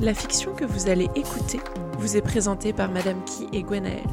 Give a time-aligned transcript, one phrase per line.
[0.00, 1.60] La fiction que vous allez écouter
[1.98, 4.06] vous est présentée par Madame Key et Gwenaël.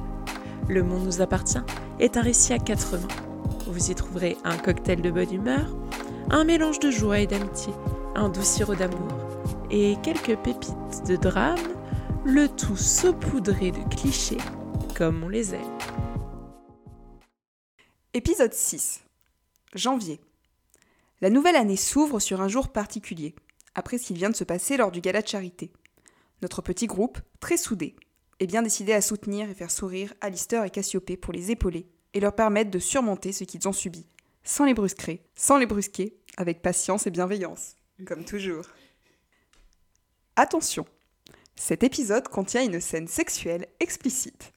[0.67, 1.62] Le monde nous appartient
[2.01, 3.08] est un récit à quatre mains.
[3.67, 5.66] Vous y trouverez un cocktail de bonne humeur,
[6.30, 7.71] un mélange de joie et d'amitié,
[8.16, 9.08] un doux sirop d'amour
[9.71, 11.55] et quelques pépites de drame,
[12.26, 14.40] le tout saupoudré de clichés
[14.94, 15.78] comme on les aime.
[18.14, 19.06] Épisode 6
[19.74, 20.20] Janvier.
[21.22, 23.36] La nouvelle année s'ouvre sur un jour particulier
[23.78, 25.71] après ce qu'il vient de se passer lors du gala de charité.
[26.41, 27.96] Notre petit groupe, très soudé,
[28.39, 32.19] est bien décidé à soutenir et faire sourire Alistair et Cassiopée pour les épauler et
[32.19, 34.07] leur permettre de surmonter ce qu'ils ont subi,
[34.43, 38.65] sans les brusquer, sans les brusquer, avec patience et bienveillance, comme toujours.
[40.35, 40.85] Attention,
[41.55, 44.53] cet épisode contient une scène sexuelle explicite.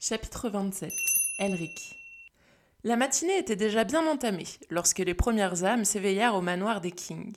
[0.00, 0.90] Chapitre 27
[1.38, 1.94] Elric
[2.84, 7.36] la matinée était déjà bien entamée lorsque les premières âmes s'éveillèrent au manoir des Kings.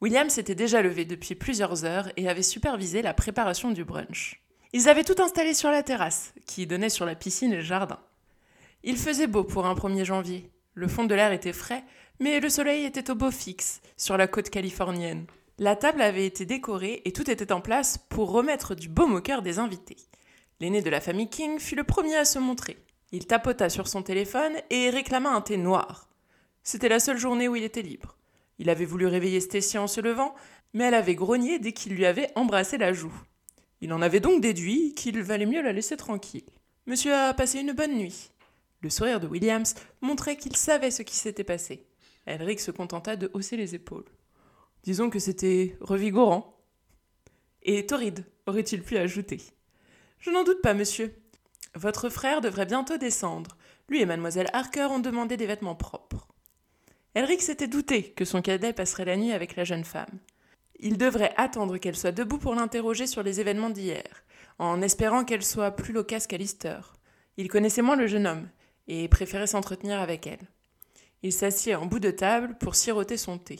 [0.00, 4.40] William s'était déjà levé depuis plusieurs heures et avait supervisé la préparation du brunch.
[4.72, 7.98] Ils avaient tout installé sur la terrasse, qui donnait sur la piscine et le jardin.
[8.84, 10.50] Il faisait beau pour un 1er janvier.
[10.74, 11.82] Le fond de l'air était frais,
[12.20, 15.26] mais le soleil était au beau fixe, sur la côte californienne.
[15.58, 19.20] La table avait été décorée et tout était en place pour remettre du baume au
[19.20, 19.96] cœur des invités.
[20.60, 22.78] L'aîné de la famille King fut le premier à se montrer.
[23.10, 26.08] Il tapota sur son téléphone et réclama un thé noir.
[26.62, 28.16] C'était la seule journée où il était libre.
[28.58, 30.34] Il avait voulu réveiller Stacy en se levant,
[30.72, 33.14] mais elle avait grogné dès qu'il lui avait embrassé la joue.
[33.80, 36.44] Il en avait donc déduit qu'il valait mieux la laisser tranquille.
[36.86, 38.30] Monsieur a passé une bonne nuit.
[38.80, 41.86] Le sourire de Williams montrait qu'il savait ce qui s'était passé.
[42.26, 44.04] Elric se contenta de hausser les épaules.
[44.82, 46.56] Disons que c'était revigorant.
[47.62, 49.40] Et torride, aurait-il pu ajouter.
[50.18, 51.14] Je n'en doute pas, monsieur.
[51.74, 53.56] Votre frère devrait bientôt descendre.
[53.88, 56.27] Lui et mademoiselle Harker ont demandé des vêtements propres.
[57.18, 60.20] Elric s'était douté que son cadet passerait la nuit avec la jeune femme.
[60.78, 64.04] Il devrait attendre qu'elle soit debout pour l'interroger sur les événements d'hier,
[64.60, 66.78] en espérant qu'elle soit plus loquace qu'Alister.
[67.36, 68.48] Il connaissait moins le jeune homme,
[68.86, 70.46] et préférait s'entretenir avec elle.
[71.24, 73.58] Il s'assied en bout de table pour siroter son thé.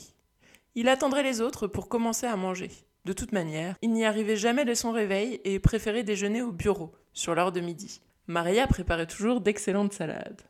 [0.75, 2.71] Il attendrait les autres pour commencer à manger.
[3.03, 6.93] De toute manière, il n'y arrivait jamais de son réveil et préférait déjeuner au bureau,
[7.11, 7.99] sur l'heure de midi.
[8.25, 10.43] Maria préparait toujours d'excellentes salades.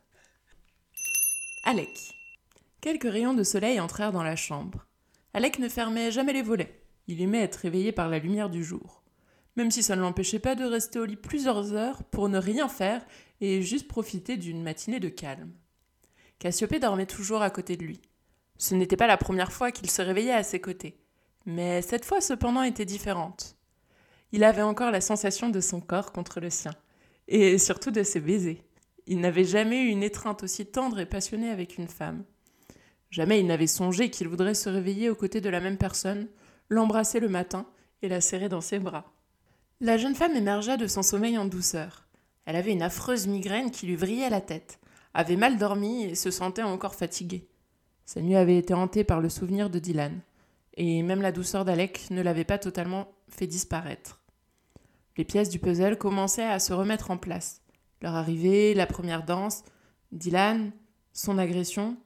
[1.66, 2.19] Alec.
[2.82, 4.86] Quelques rayons de soleil entrèrent dans la chambre.
[5.34, 6.82] Alec ne fermait jamais les volets.
[7.08, 9.04] Il aimait être réveillé par la lumière du jour.
[9.58, 12.70] Même si ça ne l'empêchait pas de rester au lit plusieurs heures pour ne rien
[12.70, 13.06] faire
[13.42, 15.52] et juste profiter d'une matinée de calme.
[16.40, 18.00] Cassiopée dormait toujours à côté de lui.
[18.58, 21.02] Ce n'était pas la première fois qu'il se réveillait à ses côtés.
[21.46, 23.58] Mais cette fois cependant était différente.
[24.32, 26.72] Il avait encore la sensation de son corps contre le sien,
[27.28, 28.64] et surtout de ses baisers.
[29.06, 32.24] Il n'avait jamais eu une étreinte aussi tendre et passionnée avec une femme.
[33.10, 36.28] Jamais il n'avait songé qu'il voudrait se réveiller aux côtés de la même personne,
[36.70, 37.66] l'embrasser le matin
[38.02, 39.12] et la serrer dans ses bras.
[39.82, 42.08] La jeune femme émergea de son sommeil en douceur.
[42.46, 44.80] Elle avait une affreuse migraine qui lui vrillait la tête,
[45.14, 47.48] avait mal dormi et se sentait encore fatiguée.
[48.06, 50.22] Sa nuit avait été hantée par le souvenir de Dylan
[50.80, 54.22] et même la douceur d'Alec ne l'avait pas totalement fait disparaître.
[55.18, 57.62] Les pièces du puzzle commençaient à se remettre en place.
[58.02, 59.64] Leur arrivée, la première danse,
[60.14, 60.72] Dylan,
[61.12, 61.98] son agression,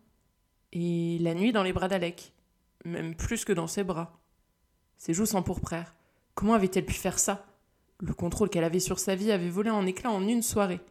[0.73, 2.33] et la nuit dans les bras d'Alec,
[2.83, 4.19] même plus que dans ses bras.
[4.97, 5.95] Ses joues s'empourprèrent.
[6.35, 7.45] Comment avait-elle pu faire ça?
[7.99, 10.81] Le contrôle qu'elle avait sur sa vie avait volé en éclats en une soirée.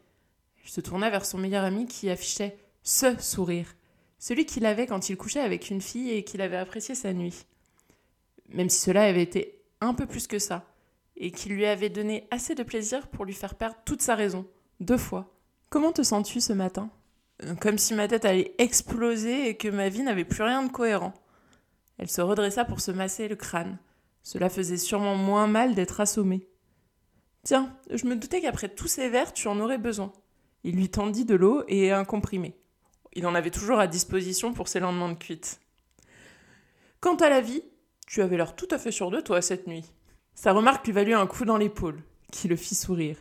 [0.62, 3.74] Elle se tourna vers son meilleur ami qui affichait ce sourire,
[4.18, 7.44] celui qu'il avait quand il couchait avec une fille et qu'il avait apprécié sa nuit
[8.52, 10.64] même si cela avait été un peu plus que ça,
[11.16, 14.46] et qu'il lui avait donné assez de plaisir pour lui faire perdre toute sa raison,
[14.80, 15.34] deux fois.
[15.68, 16.90] Comment te sens-tu ce matin?
[17.60, 21.14] Comme si ma tête allait exploser et que ma vie n'avait plus rien de cohérent.
[21.98, 23.78] Elle se redressa pour se masser le crâne.
[24.22, 26.48] Cela faisait sûrement moins mal d'être assommée.
[27.44, 30.12] Tiens, je me doutais qu'après tous ces verres, tu en aurais besoin.
[30.64, 32.56] Il lui tendit de l'eau et un comprimé.
[33.14, 35.60] Il en avait toujours à disposition pour ses lendemains de cuite.
[37.00, 37.62] Quant à la vie,
[38.06, 39.84] tu avais l'air tout à fait sûr de toi cette nuit.
[40.34, 43.16] Sa remarque lui valut un coup dans l'épaule, qui le fit sourire.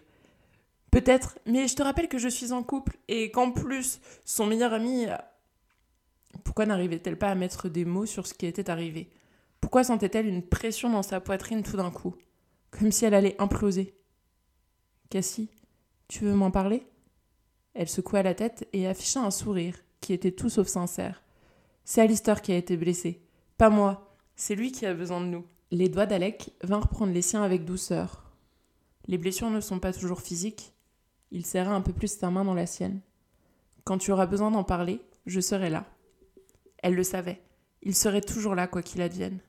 [0.92, 4.74] Peut-être, mais je te rappelle que je suis en couple et qu'en plus, son meilleur
[4.74, 5.08] ami.
[6.44, 9.10] Pourquoi n'arrivait-elle pas à mettre des mots sur ce qui était arrivé?
[9.62, 12.16] Pourquoi sentait-elle une pression dans sa poitrine tout d'un coup?
[12.72, 13.96] Comme si elle allait imploser.
[15.10, 15.50] Cassie,
[16.08, 16.86] tu veux m'en parler?
[17.74, 21.22] Elle secoua la tête et afficha un sourire, qui était tout sauf sincère.
[21.86, 23.22] C'est Alistair qui a été blessé,
[23.58, 24.18] pas moi.
[24.36, 25.46] C'est lui qui a besoin de nous.
[25.72, 28.32] Les doigts d'Alec vinrent prendre les siens avec douceur.
[29.08, 30.71] Les blessures ne sont pas toujours physiques.
[31.32, 33.02] Il serra un peu plus sa main dans la sienne.
[33.84, 35.86] Quand tu auras besoin d'en parler, je serai là.
[36.80, 37.42] Elle le savait.
[37.82, 39.40] Il serait toujours là, quoi qu'il advienne.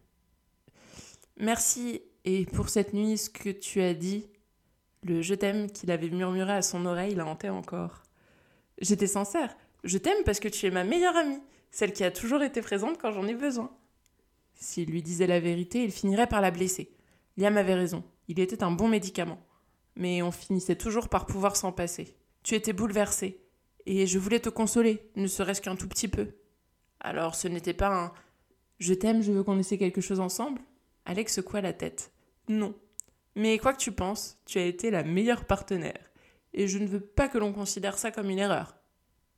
[1.37, 4.27] Merci, et pour cette nuit, ce que tu as dit,
[5.03, 8.03] le je t'aime qu'il avait murmuré à son oreille la hantait encore.
[8.81, 12.43] J'étais sincère, je t'aime parce que tu es ma meilleure amie, celle qui a toujours
[12.43, 13.71] été présente quand j'en ai besoin.
[14.55, 16.95] S'il lui disait la vérité, il finirait par la blesser.
[17.37, 19.41] Liam avait raison, il était un bon médicament.
[19.97, 22.17] Mais on finissait toujours par pouvoir s'en passer.
[22.43, 23.43] Tu étais bouleversée,
[23.87, 26.29] et je voulais te consoler, ne serait-ce qu'un tout petit peu.
[27.01, 28.13] Alors ce n'était pas un
[28.79, 30.61] Je t'aime, je veux qu'on essaie quelque chose ensemble
[31.05, 32.13] Alex secoua la tête.
[32.49, 32.75] Non.
[33.35, 36.11] Mais quoi que tu penses, tu as été la meilleure partenaire.
[36.55, 38.77] Et je ne veux pas que l'on considère ça comme une erreur.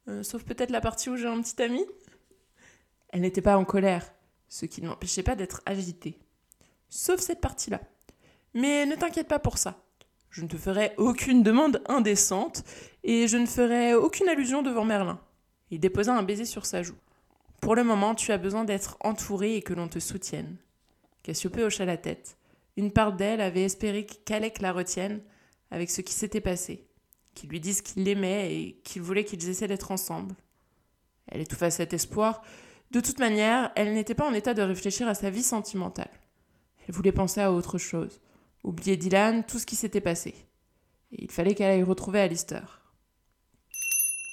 [0.08, 1.82] Euh, sauf peut-être la partie où j'ai un petit ami
[3.08, 4.12] Elle n'était pas en colère,
[4.48, 6.18] ce qui ne m'empêchait pas d'être agitée.
[6.90, 7.80] Sauf cette partie-là.
[8.52, 9.83] Mais ne t'inquiète pas pour ça.
[10.34, 12.64] Je ne te ferai aucune demande indécente
[13.04, 15.20] et je ne ferai aucune allusion devant Merlin.
[15.70, 16.96] Il déposa un baiser sur sa joue.
[17.60, 20.56] Pour le moment, tu as besoin d'être entouré et que l'on te soutienne.
[21.22, 22.36] Cassiopée hocha la tête.
[22.76, 25.22] Une part d'elle avait espéré qu'Alec la retienne
[25.70, 26.84] avec ce qui s'était passé,
[27.37, 30.34] qu'il lui dise qu'il l'aimait et qu'il voulait qu'ils essaient d'être ensemble.
[31.28, 32.42] Elle étouffa cet espoir.
[32.90, 36.10] De toute manière, elle n'était pas en état de réfléchir à sa vie sentimentale.
[36.88, 38.20] Elle voulait penser à autre chose,
[38.64, 40.34] oublier Dylan, tout ce qui s'était passé.
[41.12, 42.81] Et il fallait qu'elle aille retrouver Alistair.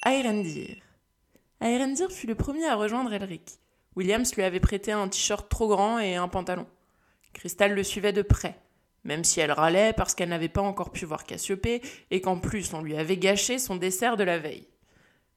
[0.03, 0.77] Aerendir.
[1.59, 3.59] Aerendir fut le premier à rejoindre Elric.
[3.95, 6.65] Williams lui avait prêté un t-shirt trop grand et un pantalon.
[7.33, 8.59] Cristal le suivait de près,
[9.03, 12.73] même si elle râlait parce qu'elle n'avait pas encore pu voir Cassiopée et qu'en plus
[12.73, 14.67] on lui avait gâché son dessert de la veille.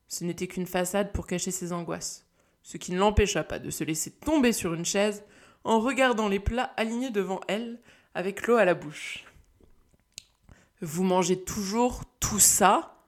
[0.08, 2.26] Ce n'était qu'une façade pour cacher ses angoisses,
[2.62, 5.24] ce qui ne l'empêcha pas de se laisser tomber sur une chaise
[5.64, 7.80] en regardant les plats alignés devant elle
[8.14, 9.24] avec l'eau à la bouche.
[10.80, 13.04] Vous mangez toujours tout ça?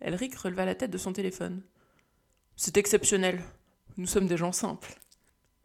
[0.00, 1.62] Elric releva la tête de son téléphone.
[2.56, 3.42] C'est exceptionnel.
[3.96, 4.94] Nous sommes des gens simples.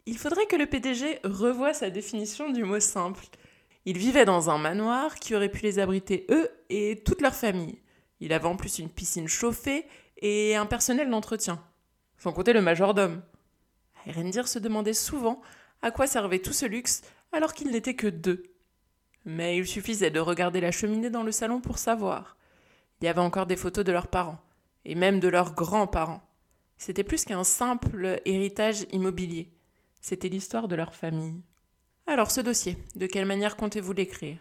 [0.06, 3.24] Il faudrait que le PDG revoie sa définition du mot simple.
[3.84, 7.78] Il vivait dans un manoir qui aurait pu les abriter eux et toute leur famille.
[8.20, 9.86] Il avait en plus une piscine chauffée
[10.18, 11.62] et un personnel d'entretien.
[12.18, 13.22] Sans compter le majordome.
[14.06, 15.40] Erendir se demandait souvent
[15.82, 17.02] à quoi servait tout ce luxe
[17.32, 18.42] alors qu'il n'était que deux.
[19.24, 22.36] Mais il suffisait de regarder la cheminée dans le salon pour savoir.
[23.00, 24.40] Il y avait encore des photos de leurs parents,
[24.84, 26.22] et même de leurs grands-parents.
[26.78, 29.52] C'était plus qu'un simple héritage immobilier.
[30.00, 31.42] C'était l'histoire de leur famille.
[32.06, 34.38] Alors ce dossier, de quelle manière comptez-vous l'écrire?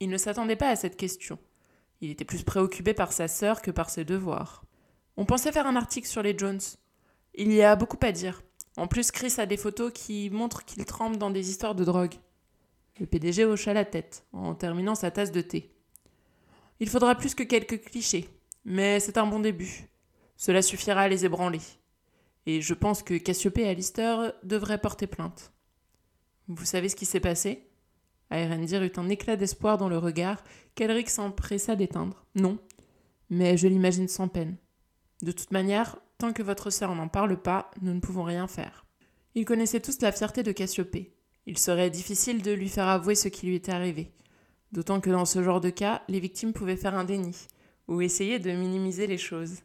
[0.00, 1.38] Il ne s'attendait pas à cette question.
[2.00, 4.64] Il était plus préoccupé par sa sœur que par ses devoirs.
[5.16, 6.60] On pensait faire un article sur les Jones.
[7.34, 8.42] Il y a beaucoup à dire.
[8.76, 12.14] En plus, Chris a des photos qui montrent qu'il tremble dans des histoires de drogue.
[13.00, 15.74] Le PDG hocha la tête en terminant sa tasse de thé.
[16.80, 18.28] Il faudra plus que quelques clichés,
[18.64, 19.88] mais c'est un bon début.
[20.36, 21.60] Cela suffira à les ébranler.
[22.46, 25.52] Et je pense que Cassiopée et Alistair devraient porter plainte.
[26.48, 27.68] Vous savez ce qui s'est passé?
[28.30, 30.42] Aerendir eut un éclat d'espoir dans le regard
[30.74, 32.24] qu'Elric s'empressa d'éteindre.
[32.34, 32.58] Non,
[33.30, 34.56] mais je l'imagine sans peine.
[35.22, 38.86] De toute manière, tant que votre sœur n'en parle pas, nous ne pouvons rien faire.
[39.34, 41.14] Ils connaissaient tous la fierté de Cassiopée.
[41.46, 44.12] Il serait difficile de lui faire avouer ce qui lui était arrivé.
[44.72, 47.36] D'autant que dans ce genre de cas, les victimes pouvaient faire un déni,
[47.88, 49.58] ou essayer de minimiser les choses.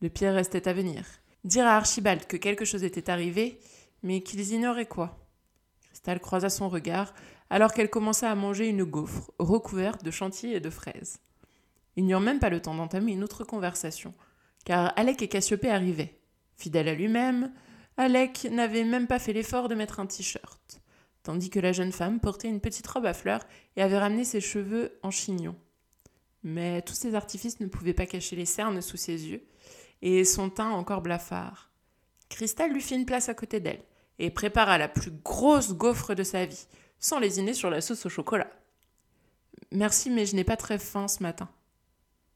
[0.00, 1.04] Le pire restait à venir.
[1.44, 3.58] Dire à Archibald que quelque chose était arrivé,
[4.02, 5.26] mais qu'ils ignoraient quoi?
[5.82, 7.12] Cristal croisa son regard
[7.50, 11.18] alors qu'elle commença à manger une gaufre recouverte de chantilly et de fraises.
[11.96, 14.14] Ils n'eurent même pas le temps d'entamer une autre conversation,
[14.64, 16.18] car Alec et Cassiopée arrivaient.
[16.56, 17.52] Fidèle à lui-même,
[17.98, 20.61] Alec n'avait même pas fait l'effort de mettre un t-shirt,
[21.22, 23.44] tandis que la jeune femme portait une petite robe à fleurs
[23.76, 25.56] et avait ramené ses cheveux en chignon.
[26.42, 29.44] Mais tous ces artifices ne pouvaient pas cacher les cernes sous ses yeux,
[30.02, 31.70] et son teint encore blafard.
[32.28, 33.82] Cristal lui fit une place à côté d'elle
[34.18, 36.66] et prépara la plus grosse gaufre de sa vie,
[36.98, 38.50] sans lésiner sur la sauce au chocolat.
[39.70, 41.48] Merci, mais je n'ai pas très faim ce matin.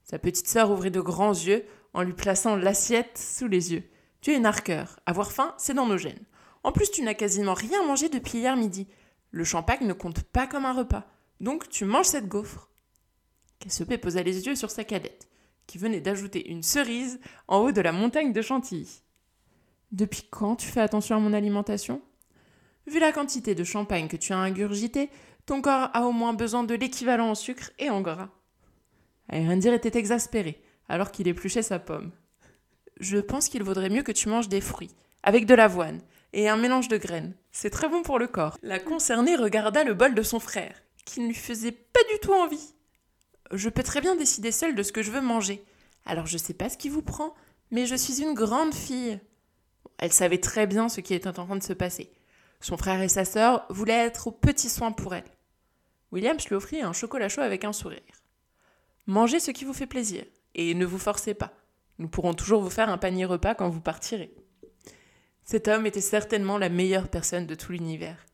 [0.04, 3.84] Sa petite sœur ouvrit de grands yeux en lui plaçant l'assiette sous les yeux.
[4.20, 5.00] Tu es une arqueur.
[5.06, 6.24] Avoir faim, c'est dans nos gènes.
[6.66, 8.88] En plus, tu n'as quasiment rien mangé depuis hier midi.
[9.30, 11.06] Le champagne ne compte pas comme un repas.
[11.38, 12.68] Donc, tu manges cette gaufre.
[13.60, 15.28] Cassiopée posa les yeux sur sa cadette
[15.68, 19.04] qui venait d'ajouter une cerise en haut de la montagne de Chantilly.
[19.92, 22.02] Depuis quand tu fais attention à mon alimentation?
[22.88, 25.08] Vu la quantité de champagne que tu as ingurgité,
[25.46, 28.30] ton corps a au moins besoin de l'équivalent en sucre et en gras.
[29.28, 32.10] Aérendir était exaspéré, alors qu'il épluchait sa pomme.
[32.98, 36.00] Je pense qu'il vaudrait mieux que tu manges des fruits, avec de l'avoine,
[36.36, 37.34] et un mélange de graines.
[37.50, 38.58] C'est très bon pour le corps.
[38.62, 40.76] La concernée regarda le bol de son frère,
[41.06, 42.74] qui ne lui faisait pas du tout envie.
[43.52, 45.64] Je peux très bien décider seule de ce que je veux manger.
[46.04, 47.34] Alors je sais pas ce qui vous prend,
[47.70, 49.18] mais je suis une grande fille.
[49.96, 52.12] Elle savait très bien ce qui était en train de se passer.
[52.60, 55.24] Son frère et sa sœur voulaient être aux petits soins pour elle.
[56.12, 58.02] Williams lui offrit un chocolat chaud avec un sourire.
[59.06, 60.24] Mangez ce qui vous fait plaisir,
[60.54, 61.54] et ne vous forcez pas.
[61.98, 64.34] Nous pourrons toujours vous faire un panier repas quand vous partirez.
[65.46, 68.26] Cet homme était certainement la meilleure personne de tout l'univers.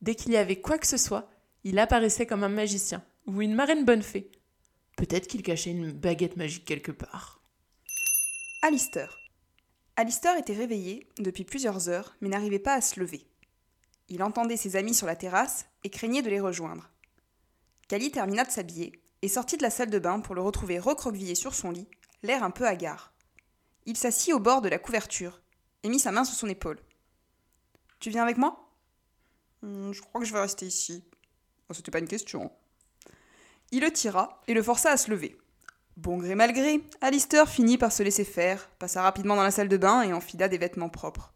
[0.00, 1.28] Dès qu'il y avait quoi que ce soit,
[1.64, 4.30] il apparaissait comme un magicien ou une marraine bonne fée.
[4.96, 7.42] Peut-être qu'il cachait une baguette magique quelque part.
[8.62, 9.18] Alistair.
[9.96, 13.26] Alistair était réveillé depuis plusieurs heures, mais n'arrivait pas à se lever.
[14.08, 16.90] Il entendait ses amis sur la terrasse et craignait de les rejoindre.
[17.88, 21.34] Cali termina de s'habiller et sortit de la salle de bain pour le retrouver recroquevillé
[21.34, 21.88] sur son lit,
[22.22, 23.12] l'air un peu hagard.
[23.84, 25.41] Il s'assit au bord de la couverture
[25.82, 26.78] et mit sa main sur son épaule.
[28.00, 28.68] Tu viens avec moi?
[29.62, 31.04] Hmm, Je crois que je vais rester ici.
[31.68, 32.50] Oh, C'était pas une question.
[33.70, 35.38] Il le tira et le força à se lever.
[35.96, 39.68] Bon gré mal gré, Alistair finit par se laisser faire, passa rapidement dans la salle
[39.68, 41.32] de bain et enfila des vêtements propres.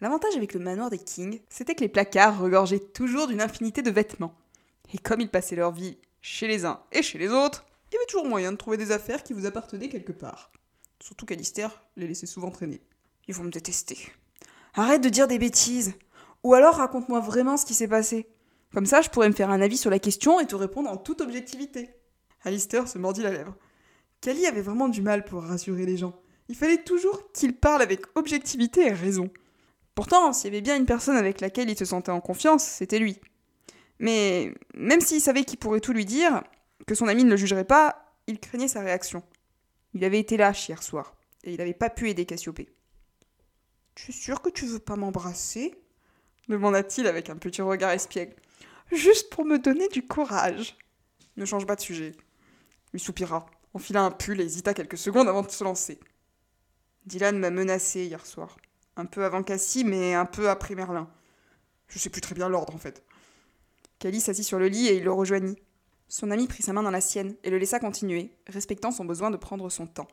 [0.00, 3.90] L'avantage avec le manoir des Kings, c'était que les placards regorgeaient toujours d'une infinité de
[3.90, 4.34] vêtements.
[4.92, 7.96] Et comme ils passaient leur vie chez les uns et chez les autres, il y
[7.96, 10.50] avait toujours moyen de trouver des affaires qui vous appartenaient quelque part.
[11.00, 12.82] Surtout qu'Alistair les laissait souvent traîner.
[13.28, 13.98] Ils vont me détester.
[14.74, 15.94] Arrête de dire des bêtises.
[16.42, 18.28] Ou alors raconte-moi vraiment ce qui s'est passé.
[18.72, 20.96] Comme ça, je pourrais me faire un avis sur la question et te répondre en
[20.96, 21.90] toute objectivité.
[22.44, 23.56] Alistair se mordit la lèvre.
[24.20, 26.20] Kali avait vraiment du mal pour rassurer les gens.
[26.48, 29.30] Il fallait toujours qu'il parle avec objectivité et raison.
[29.94, 32.98] Pourtant, s'il y avait bien une personne avec laquelle il se sentait en confiance, c'était
[32.98, 33.18] lui.
[33.98, 36.42] Mais même s'il savait qu'il pourrait tout lui dire,
[36.86, 39.22] que son ami ne le jugerait pas, il craignait sa réaction.
[39.94, 42.68] Il avait été lâche hier soir, et il n'avait pas pu aider Cassiopée.
[43.96, 45.74] Tu es sûr que tu veux pas m'embrasser?
[46.48, 48.36] demanda-t-il avec un petit regard espiègle.
[48.92, 50.76] Juste pour me donner du courage.
[51.36, 52.12] Ne change pas de sujet.
[52.92, 55.98] Il soupira, enfila un pull et hésita quelques secondes avant de se lancer.
[57.06, 58.58] Dylan m'a menacé hier soir.
[58.96, 61.10] Un peu avant Cassie, mais un peu après Merlin.
[61.88, 63.02] Je sais plus très bien l'ordre en fait.
[63.98, 65.58] Cali s'assit sur le lit et il le rejoignit.
[66.08, 69.30] Son ami prit sa main dans la sienne et le laissa continuer, respectant son besoin
[69.30, 70.08] de prendre son temps.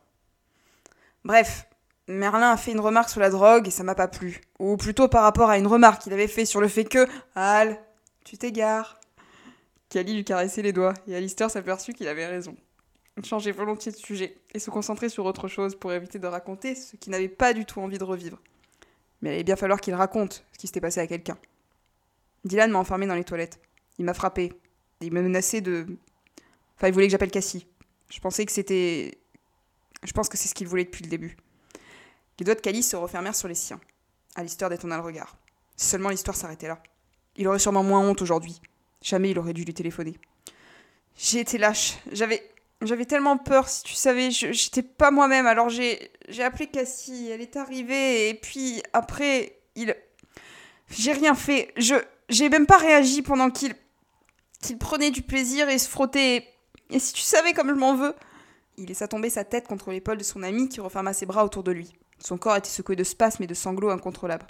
[1.25, 1.67] Bref,
[2.07, 4.41] Merlin a fait une remarque sur la drogue et ça m'a pas plu.
[4.59, 7.07] Ou plutôt par rapport à une remarque qu'il avait fait sur le fait que.
[7.35, 7.79] Al,
[8.25, 8.99] tu t'égares.
[9.89, 12.55] Cali lui caressait les doigts et Alistair s'aperçut qu'il avait raison.
[13.17, 16.75] Il changeait volontiers de sujet et se concentrait sur autre chose pour éviter de raconter
[16.75, 18.39] ce qu'il n'avait pas du tout envie de revivre.
[19.21, 21.37] Mais il allait bien falloir qu'il raconte ce qui s'était passé à quelqu'un.
[22.43, 23.59] Dylan m'a enfermé dans les toilettes.
[23.99, 24.51] Il m'a frappé.
[24.99, 25.85] Il m'a menacé de.
[26.75, 27.67] Enfin, il voulait que j'appelle Cassie.
[28.09, 29.17] Je pensais que c'était.
[30.03, 31.37] Je pense que c'est ce qu'il voulait depuis le début.
[32.39, 33.79] Les doigts de Cali se refermèrent sur les siens.
[34.35, 35.35] Alistair détonna le regard.
[35.75, 36.81] Seulement l'histoire s'arrêtait là.
[37.35, 38.61] Il aurait sûrement moins honte aujourd'hui.
[39.01, 40.17] Jamais il aurait dû lui téléphoner.
[41.17, 41.97] J'ai été lâche.
[42.11, 42.49] J'avais.
[42.81, 47.39] J'avais tellement peur, si tu savais, j'étais pas moi-même, alors j'ai j'ai appelé Cassie, elle
[47.39, 49.95] est arrivée, et puis après, il...
[50.89, 51.95] J'ai rien fait, je
[52.27, 53.73] j'ai même pas réagi pendant qu'il
[54.61, 56.45] qu'il prenait du plaisir et se frottait,
[56.89, 58.13] et si tu savais comme je m'en veux...
[58.75, 61.63] Il laissa tomber sa tête contre l'épaule de son ami qui referma ses bras autour
[61.63, 61.93] de lui.
[62.23, 64.47] Son corps était secoué de spasmes et de sanglots incontrôlables.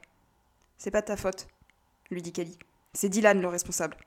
[0.77, 1.48] C'est pas ta faute,
[2.12, 2.56] lui dit Kelly.
[2.94, 3.98] C'est Dylan le responsable.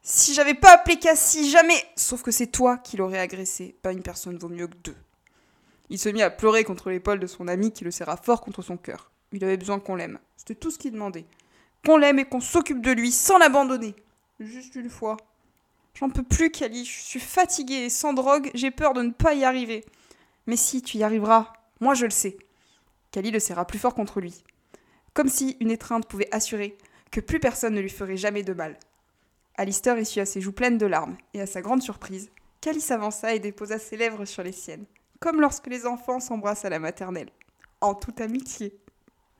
[0.00, 1.76] Si j'avais pas appelé Cassie, jamais.
[1.96, 4.96] Sauf que c'est toi qui l'aurais agressé, pas une personne vaut mieux que deux.
[5.90, 8.62] Il se mit à pleurer contre l'épaule de son ami qui le serra fort contre
[8.62, 9.10] son cœur.
[9.32, 10.18] Il avait besoin qu'on l'aime.
[10.38, 11.26] C'était tout ce qu'il demandait.
[11.84, 13.94] Qu'on l'aime et qu'on s'occupe de lui sans l'abandonner.
[14.40, 15.18] Juste une fois.
[15.92, 16.86] J'en peux plus, Kali.
[16.86, 19.84] Je suis fatiguée et sans drogue, j'ai peur de ne pas y arriver.
[20.46, 21.52] Mais si, tu y arriveras.
[21.80, 22.38] Moi, je le sais.
[23.14, 24.42] Kali le serra plus fort contre lui.
[25.12, 26.76] Comme si une étreinte pouvait assurer
[27.12, 28.76] que plus personne ne lui ferait jamais de mal.
[29.56, 33.38] Alistair essuya ses joues pleines de larmes, et à sa grande surprise, Kali s'avança et
[33.38, 34.84] déposa ses lèvres sur les siennes,
[35.20, 37.30] comme lorsque les enfants s'embrassent à la maternelle,
[37.80, 38.76] en toute amitié.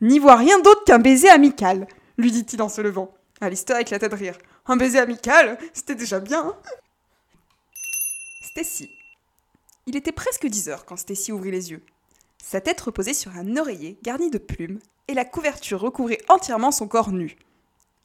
[0.00, 3.12] N'y vois rien d'autre qu'un baiser amical, lui dit-il en se levant.
[3.40, 4.38] Alistair éclata de rire.
[4.66, 5.58] Un baiser amical?
[5.72, 6.56] C'était déjà bien
[8.40, 8.88] Stacy.
[9.86, 11.82] Il était presque dix heures quand Stacy ouvrit les yeux.
[12.46, 16.86] Sa tête reposait sur un oreiller garni de plumes, et la couverture recouvrait entièrement son
[16.86, 17.36] corps nu.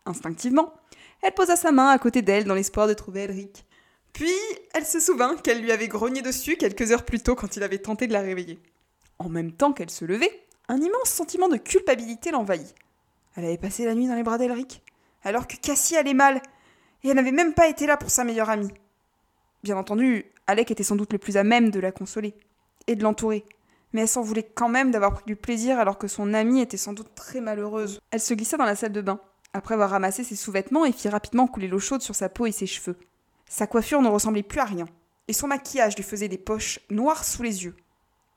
[0.06, 0.74] Instinctivement,
[1.22, 3.66] elle posa sa main à côté d'elle dans l'espoir de trouver Elric.
[4.14, 4.32] Puis,
[4.74, 7.80] elle se souvint qu'elle lui avait grogné dessus quelques heures plus tôt quand il avait
[7.80, 8.60] tenté de la réveiller.
[9.20, 12.74] En même temps qu'elle se levait, un immense sentiment de culpabilité l'envahit.
[13.36, 14.82] Elle avait passé la nuit dans les bras d'Elric,
[15.24, 16.42] alors que Cassie allait mal,
[17.04, 18.72] et elle n'avait même pas été là pour sa meilleure amie.
[19.64, 22.34] Bien entendu, Alec était sans doute le plus à même de la consoler,
[22.88, 23.44] et de l'entourer,
[23.94, 26.78] mais elle s'en voulait quand même d'avoir pris du plaisir alors que son amie était
[26.78, 28.00] sans doute très malheureuse.
[28.12, 29.20] Elle se glissa dans la salle de bain,
[29.54, 32.52] après avoir ramassé ses sous-vêtements et fit rapidement couler l'eau chaude sur sa peau et
[32.52, 32.98] ses cheveux.
[33.48, 34.86] Sa coiffure ne ressemblait plus à rien,
[35.28, 37.76] et son maquillage lui faisait des poches noires sous les yeux.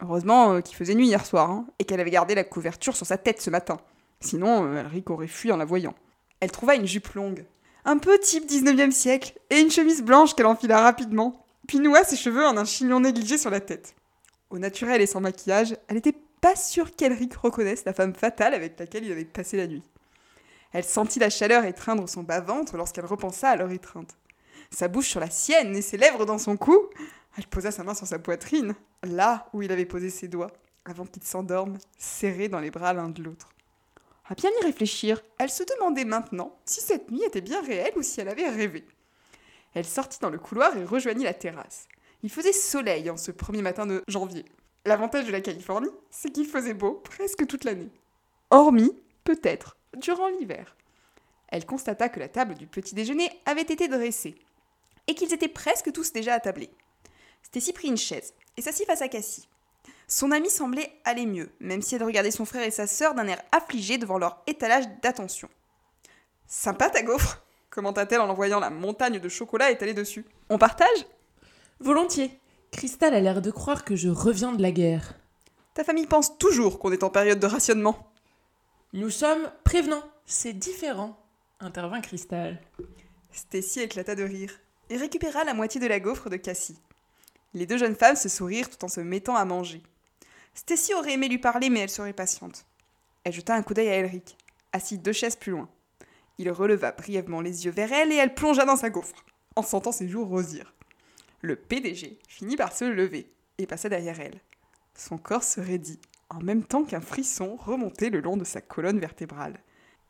[0.00, 3.06] Heureusement euh, qu'il faisait nuit hier soir, hein, et qu'elle avait gardé la couverture sur
[3.06, 3.78] sa tête ce matin.
[4.20, 5.94] Sinon, euh, Elric aurait fui en la voyant.
[6.40, 7.44] Elle trouva une jupe longue,
[7.84, 12.16] un peu type 19e siècle, et une chemise blanche qu'elle enfila rapidement, puis noua ses
[12.16, 13.94] cheveux en un chignon négligé sur la tête.
[14.52, 18.78] Au naturel et sans maquillage, elle n'était pas sûre qu'Elric reconnaisse la femme fatale avec
[18.78, 19.82] laquelle il avait passé la nuit.
[20.72, 24.14] Elle sentit la chaleur étreindre son bas-ventre lorsqu'elle repensa à leur étreinte.
[24.70, 26.78] Sa bouche sur la sienne et ses lèvres dans son cou.
[27.38, 30.52] Elle posa sa main sur sa poitrine, là où il avait posé ses doigts,
[30.84, 33.54] avant qu'ils s'endorment, serrés dans les bras l'un de l'autre.
[34.28, 38.02] À bien y réfléchir, elle se demandait maintenant si cette nuit était bien réelle ou
[38.02, 38.84] si elle avait rêvé.
[39.72, 41.88] Elle sortit dans le couloir et rejoignit la terrasse.
[42.22, 44.44] Il faisait soleil en ce premier matin de janvier.
[44.84, 47.90] L'avantage de la Californie, c'est qu'il faisait beau presque toute l'année.
[48.50, 50.76] Hormis, peut-être, durant l'hiver.
[51.48, 54.36] Elle constata que la table du petit déjeuner avait été dressée
[55.06, 56.70] et qu'ils étaient presque tous déjà attablés.
[57.42, 59.48] Stacy prit une chaise et s'assit face à Cassie.
[60.06, 63.26] Son amie semblait aller mieux, même si elle regardait son frère et sa sœur d'un
[63.26, 65.48] air affligé devant leur étalage d'attention.
[66.46, 70.24] Sympa ta gaufre commenta-t-elle en envoyant la montagne de chocolat étalée dessus.
[70.50, 71.06] On partage?
[71.82, 72.38] Volontiers.
[72.70, 75.18] Cristal a l'air de croire que je reviens de la guerre.
[75.74, 78.12] Ta famille pense toujours qu'on est en période de rationnement.
[78.92, 80.04] Nous sommes prévenants.
[80.24, 81.18] C'est différent,
[81.58, 82.60] intervint Cristal.
[83.32, 84.60] Stacy éclata de rire
[84.90, 86.78] et récupéra la moitié de la gaufre de Cassie.
[87.52, 89.82] Les deux jeunes femmes se sourirent tout en se mettant à manger.
[90.54, 92.64] Stacy aurait aimé lui parler, mais elle serait patiente.
[93.24, 94.38] Elle jeta un coup d'œil à Elric,
[94.72, 95.68] assis deux chaises plus loin.
[96.38, 99.24] Il releva brièvement les yeux vers elle et elle plongea dans sa gaufre,
[99.56, 100.72] en sentant ses joues rosir.
[101.42, 104.40] Le PDG finit par se lever et passa derrière elle.
[104.94, 109.00] Son corps se raidit, en même temps qu'un frisson remontait le long de sa colonne
[109.00, 109.58] vertébrale.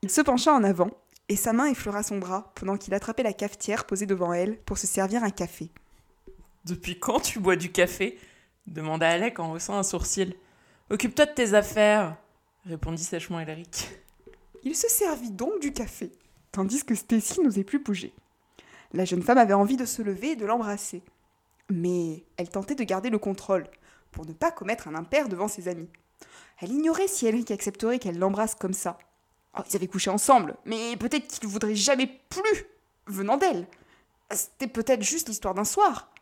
[0.02, 0.90] Il se pencha en avant
[1.30, 4.76] et sa main effleura son bras pendant qu'il attrapait la cafetière posée devant elle pour
[4.76, 5.70] se servir un café.
[6.66, 8.18] Depuis quand tu bois du café?
[8.66, 10.34] demanda Alec en haussant un sourcil.
[10.90, 12.16] Occupe-toi de tes affaires,
[12.66, 13.88] répondit sèchement Elric.
[14.64, 16.12] Il se servit donc du café,
[16.52, 18.12] tandis que Stacy n'osait plus bouger.
[18.92, 21.02] La jeune femme avait envie de se lever et de l'embrasser.
[21.72, 23.66] Mais elle tentait de garder le contrôle,
[24.10, 25.88] pour ne pas commettre un impair devant ses amis.
[26.60, 28.98] Elle ignorait si Elric accepterait qu'elle l'embrasse comme ça.
[29.56, 32.66] Oh, ils avaient couché ensemble, mais peut-être qu'il ne voudrait jamais plus
[33.06, 33.66] venant d'elle.
[34.30, 36.12] C'était peut-être juste l'histoire d'un soir.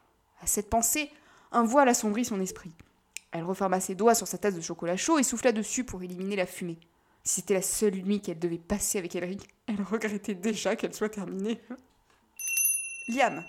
[0.40, 1.10] À cette pensée,
[1.50, 2.72] un voile assombrit son esprit.
[3.32, 6.36] Elle referma ses doigts sur sa tasse de chocolat chaud et souffla dessus pour éliminer
[6.36, 6.78] la fumée.
[7.24, 11.08] Si c'était la seule nuit qu'elle devait passer avec Elric, elle regrettait déjà qu'elle soit
[11.08, 11.60] terminée.
[13.08, 13.44] Liam.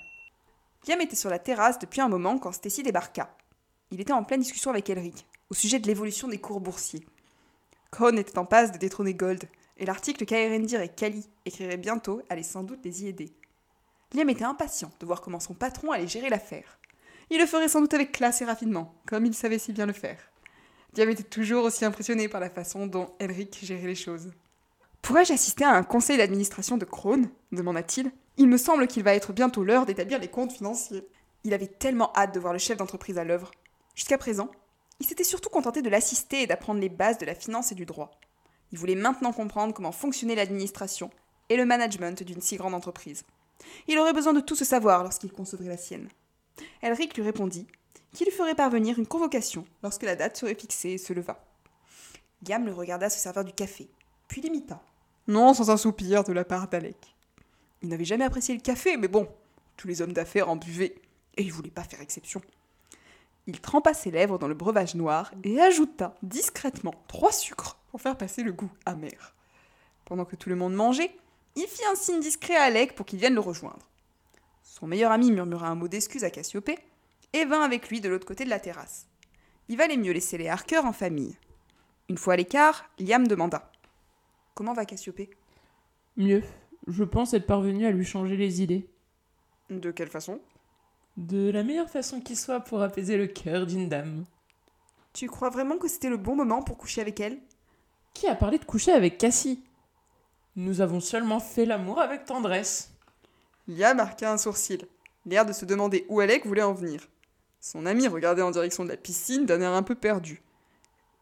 [0.87, 3.35] Liam était sur la terrasse depuis un moment quand Stacy débarqua.
[3.91, 7.05] Il était en pleine discussion avec Elric, au sujet de l'évolution des cours boursiers.
[7.91, 9.43] Cohn était en passe de détrôner Gold,
[9.77, 13.31] et l'article qu'Aerendir et Kali écriraient bientôt allait sans doute les y aider.
[14.13, 16.79] Liam était impatient de voir comment son patron allait gérer l'affaire.
[17.29, 19.93] Il le ferait sans doute avec classe et raffinement, comme il savait si bien le
[19.93, 20.19] faire.
[20.97, 24.31] Liam était toujours aussi impressionné par la façon dont Elric gérait les choses.
[25.01, 28.11] Pourrais-je assister à un conseil d'administration de Krone demanda-t-il.
[28.37, 31.07] Il me semble qu'il va être bientôt l'heure d'établir les comptes financiers.
[31.43, 33.51] Il avait tellement hâte de voir le chef d'entreprise à l'œuvre.
[33.95, 34.49] Jusqu'à présent,
[34.99, 37.85] il s'était surtout contenté de l'assister et d'apprendre les bases de la finance et du
[37.85, 38.11] droit.
[38.71, 41.09] Il voulait maintenant comprendre comment fonctionnait l'administration
[41.49, 43.23] et le management d'une si grande entreprise.
[43.87, 46.07] Il aurait besoin de tout ce savoir lorsqu'il concevrait la sienne.
[46.81, 47.67] Elric lui répondit
[48.13, 51.43] qu'il lui ferait parvenir une convocation lorsque la date serait fixée et se leva.
[52.47, 53.89] Liam le regarda se servir du café,
[54.27, 54.81] puis l'imita.
[55.27, 57.15] Non sans un soupir de la part d'Alec.
[57.81, 59.27] Il n'avait jamais apprécié le café, mais bon,
[59.77, 60.95] tous les hommes d'affaires en buvaient,
[61.37, 62.41] et il voulait pas faire exception.
[63.47, 68.17] Il trempa ses lèvres dans le breuvage noir et ajouta discrètement trois sucres pour faire
[68.17, 69.35] passer le goût amer.
[70.05, 71.11] Pendant que tout le monde mangeait,
[71.55, 73.87] il fit un signe discret à Alec pour qu'il vienne le rejoindre.
[74.63, 76.77] Son meilleur ami murmura un mot d'excuse à Cassiopée
[77.33, 79.07] et vint avec lui de l'autre côté de la terrasse.
[79.67, 81.37] Il valait mieux laisser les Harker en famille.
[82.09, 83.71] Une fois à l'écart, Liam demanda
[84.53, 85.29] Comment va Cassiopée?
[86.17, 86.43] Mieux.
[86.87, 88.89] Je pense être parvenu à lui changer les idées.
[89.69, 90.41] De quelle façon?
[91.17, 94.25] De la meilleure façon qui soit pour apaiser le cœur d'une dame.
[95.13, 97.39] Tu crois vraiment que c'était le bon moment pour coucher avec elle?
[98.13, 99.63] Qui a parlé de coucher avec Cassie?
[100.55, 102.93] Nous avons seulement fait l'amour avec tendresse.
[103.67, 104.87] Liam marqua un sourcil,
[105.25, 107.07] l'air de se demander où Alec voulait en venir.
[107.59, 110.41] Son ami regardait en direction de la piscine d'un air un peu perdu.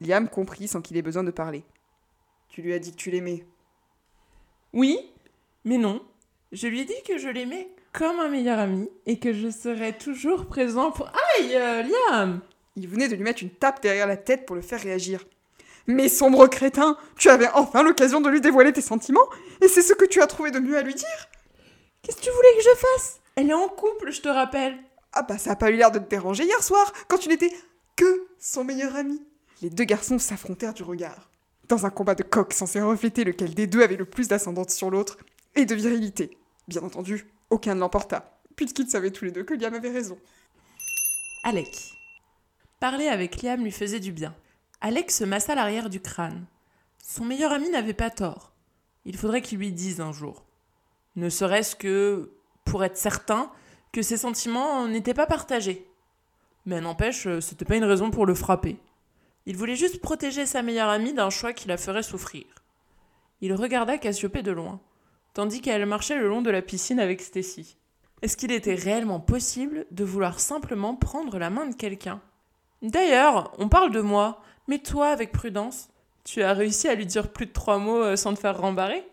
[0.01, 1.63] Liam comprit sans qu'il ait besoin de parler.
[2.47, 3.45] Tu lui as dit que tu l'aimais?
[4.73, 5.11] Oui,
[5.65, 6.01] mais non.
[6.51, 9.97] Je lui ai dit que je l'aimais comme un meilleur ami et que je serais
[9.97, 11.07] toujours présent pour.
[11.07, 12.41] Aïe, euh, Liam
[12.75, 15.25] Il venait de lui mettre une tape derrière la tête pour le faire réagir.
[15.87, 19.27] Mais sombre crétin, tu avais enfin l'occasion de lui dévoiler tes sentiments,
[19.61, 21.29] et c'est ce que tu as trouvé de mieux à lui dire
[22.01, 23.19] Qu'est-ce que tu voulais que je fasse?
[23.35, 24.77] Elle est en couple, je te rappelle.
[25.13, 27.51] Ah bah ça a pas eu l'air de te déranger hier soir, quand tu n'étais
[27.95, 29.21] que son meilleur ami.
[29.61, 31.29] Les deux garçons s'affrontèrent du regard.
[31.67, 34.89] Dans un combat de coq censé refléter lequel des deux avait le plus d'ascendance sur
[34.89, 35.17] l'autre,
[35.55, 36.37] et de virilité.
[36.67, 40.17] Bien entendu, aucun ne l'emporta, puisqu'ils savaient tous les deux que Liam avait raison.
[41.43, 41.93] Alec.
[42.79, 44.35] Parler avec Liam lui faisait du bien.
[44.81, 46.45] Alec se massa l'arrière du crâne.
[47.03, 48.53] Son meilleur ami n'avait pas tort.
[49.05, 50.45] Il faudrait qu'il lui dise un jour.
[51.15, 52.31] Ne serait-ce que
[52.65, 53.51] pour être certain
[53.91, 55.89] que ses sentiments n'étaient pas partagés.
[56.65, 58.77] Mais n'empêche, c'était pas une raison pour le frapper.
[59.45, 62.45] Il voulait juste protéger sa meilleure amie d'un choix qui la ferait souffrir.
[63.41, 64.79] Il regarda Cassiopée de loin,
[65.33, 67.77] tandis qu'elle marchait le long de la piscine avec Stacy.
[68.21, 72.21] Est-ce qu'il était réellement possible de vouloir simplement prendre la main de quelqu'un?
[72.81, 75.89] D'ailleurs, on parle de moi, mais toi, avec prudence,
[76.23, 79.03] tu as réussi à lui dire plus de trois mots euh, sans te faire rembarrer?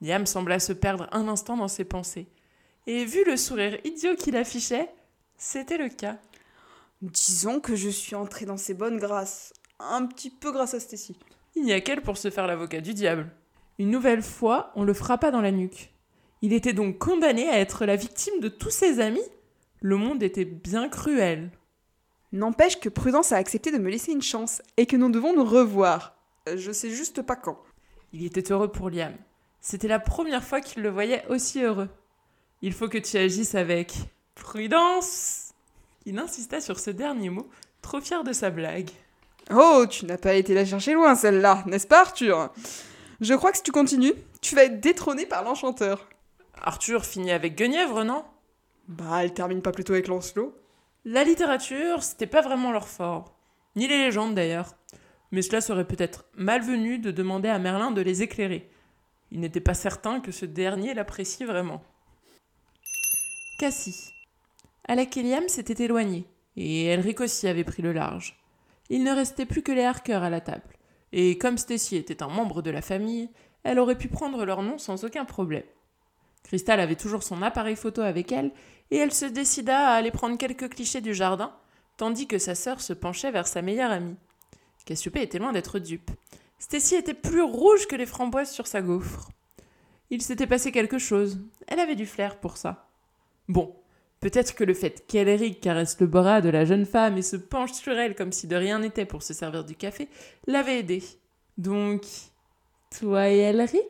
[0.00, 2.26] Liam sembla se perdre un instant dans ses pensées.
[2.86, 4.90] Et vu le sourire idiot qu'il affichait,
[5.38, 6.18] c'était le cas.
[7.00, 9.52] Disons que je suis entrée dans ses bonnes grâces.
[9.80, 11.16] Un petit peu grâce à Stacy.
[11.56, 13.30] Il n'y a qu'elle pour se faire l'avocat du diable.
[13.78, 15.92] Une nouvelle fois, on le frappa dans la nuque.
[16.42, 19.22] Il était donc condamné à être la victime de tous ses amis
[19.80, 21.50] Le monde était bien cruel.
[22.32, 25.44] N'empêche que Prudence a accepté de me laisser une chance et que nous devons nous
[25.44, 26.16] revoir.
[26.48, 27.58] Euh, Je sais juste pas quand.
[28.12, 29.14] Il était heureux pour Liam.
[29.60, 31.88] C'était la première fois qu'il le voyait aussi heureux.
[32.62, 33.94] Il faut que tu agisses avec
[34.34, 35.52] prudence.
[36.06, 37.48] Il insista sur ce dernier mot,
[37.82, 38.90] trop fier de sa blague.
[39.50, 42.50] Oh, tu n'as pas été la chercher loin celle-là, n'est-ce pas Arthur?
[43.20, 46.08] Je crois que si tu continues, tu vas être détrôné par l'enchanteur.
[46.60, 48.24] Arthur finit avec Guenièvre, non?
[48.88, 50.54] Bah, elle termine pas plutôt avec Lancelot
[51.04, 53.36] La littérature, c'était pas vraiment leur fort.
[53.76, 54.74] Ni les légendes d'ailleurs.
[55.30, 58.70] Mais cela serait peut-être malvenu de demander à Merlin de les éclairer.
[59.30, 61.82] Il n'était pas certain que ce dernier l'apprécie vraiment.
[63.58, 64.12] Cassie.
[64.86, 68.38] Alec et Liam s'étaient éloignés, et Elric aussi avait pris le large.
[68.90, 70.76] Il ne restait plus que les Harker à la table,
[71.16, 73.30] et comme Stacy était un membre de la famille,
[73.62, 75.62] elle aurait pu prendre leur nom sans aucun problème.
[76.42, 78.50] Crystal avait toujours son appareil photo avec elle,
[78.90, 81.54] et elle se décida à aller prendre quelques clichés du jardin,
[81.98, 84.16] tandis que sa sœur se penchait vers sa meilleure amie.
[84.86, 86.10] Cassiopée était loin d'être dupe.
[86.58, 89.30] Stacy était plus rouge que les framboises sur sa gaufre.
[90.10, 91.38] Il s'était passé quelque chose.
[91.68, 92.88] Elle avait du flair pour ça.
[93.48, 93.76] Bon,
[94.24, 97.72] peut-être que le fait qu'Elric caresse le bras de la jeune femme et se penche
[97.72, 100.08] sur elle comme si de rien n'était pour se servir du café
[100.46, 101.02] l'avait aidé.
[101.58, 102.06] Donc,
[102.98, 103.82] toi et Elric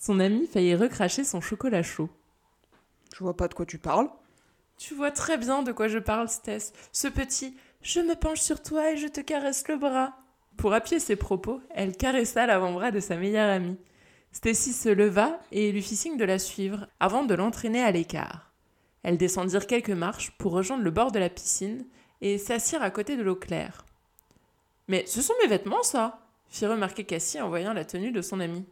[0.00, 2.08] Son ami faillit recracher son chocolat chaud.
[3.14, 4.08] Je vois pas de quoi tu parles.
[4.78, 6.72] Tu vois très bien de quoi je parle, Stess.
[6.90, 10.14] Ce petit je me penche sur toi et je te caresse le bras.
[10.56, 13.76] Pour appuyer ses propos, elle caressa l'avant-bras de sa meilleure amie.
[14.32, 18.45] Stacy se leva et lui fit signe de la suivre avant de l'entraîner à l'écart.
[19.06, 21.86] Elles descendirent quelques marches pour rejoindre le bord de la piscine
[22.20, 23.86] et s'assirent à côté de l'eau claire.
[24.88, 28.40] Mais ce sont mes vêtements, ça fit remarquer Cassie en voyant la tenue de son
[28.40, 28.64] amie.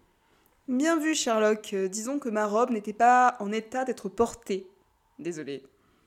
[0.67, 1.73] Bien vu, Sherlock.
[1.73, 4.67] Euh, disons que ma robe n'était pas en état d'être portée.
[5.21, 5.63] Désolée.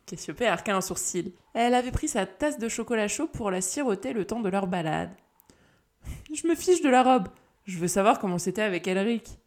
[0.05, 1.31] Cassiopée arqua un sourcil.
[1.53, 4.67] Elle avait pris sa tasse de chocolat chaud pour la siroter le temps de leur
[4.67, 5.15] balade.
[6.33, 7.29] Je me fiche de la robe.
[7.63, 9.39] Je veux savoir comment c'était avec Elric.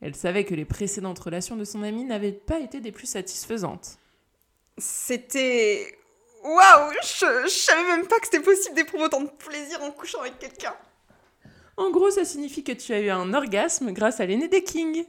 [0.00, 3.98] Elle savait que les précédentes relations de son amie n'avaient pas été des plus satisfaisantes.
[4.78, 5.98] C'était.
[6.42, 10.20] Waouh je, je savais même pas que c'était possible d'éprouver autant de plaisir en couchant
[10.20, 10.74] avec quelqu'un.
[11.76, 15.04] En gros, ça signifie que tu as eu un orgasme grâce à l'aîné des Kings.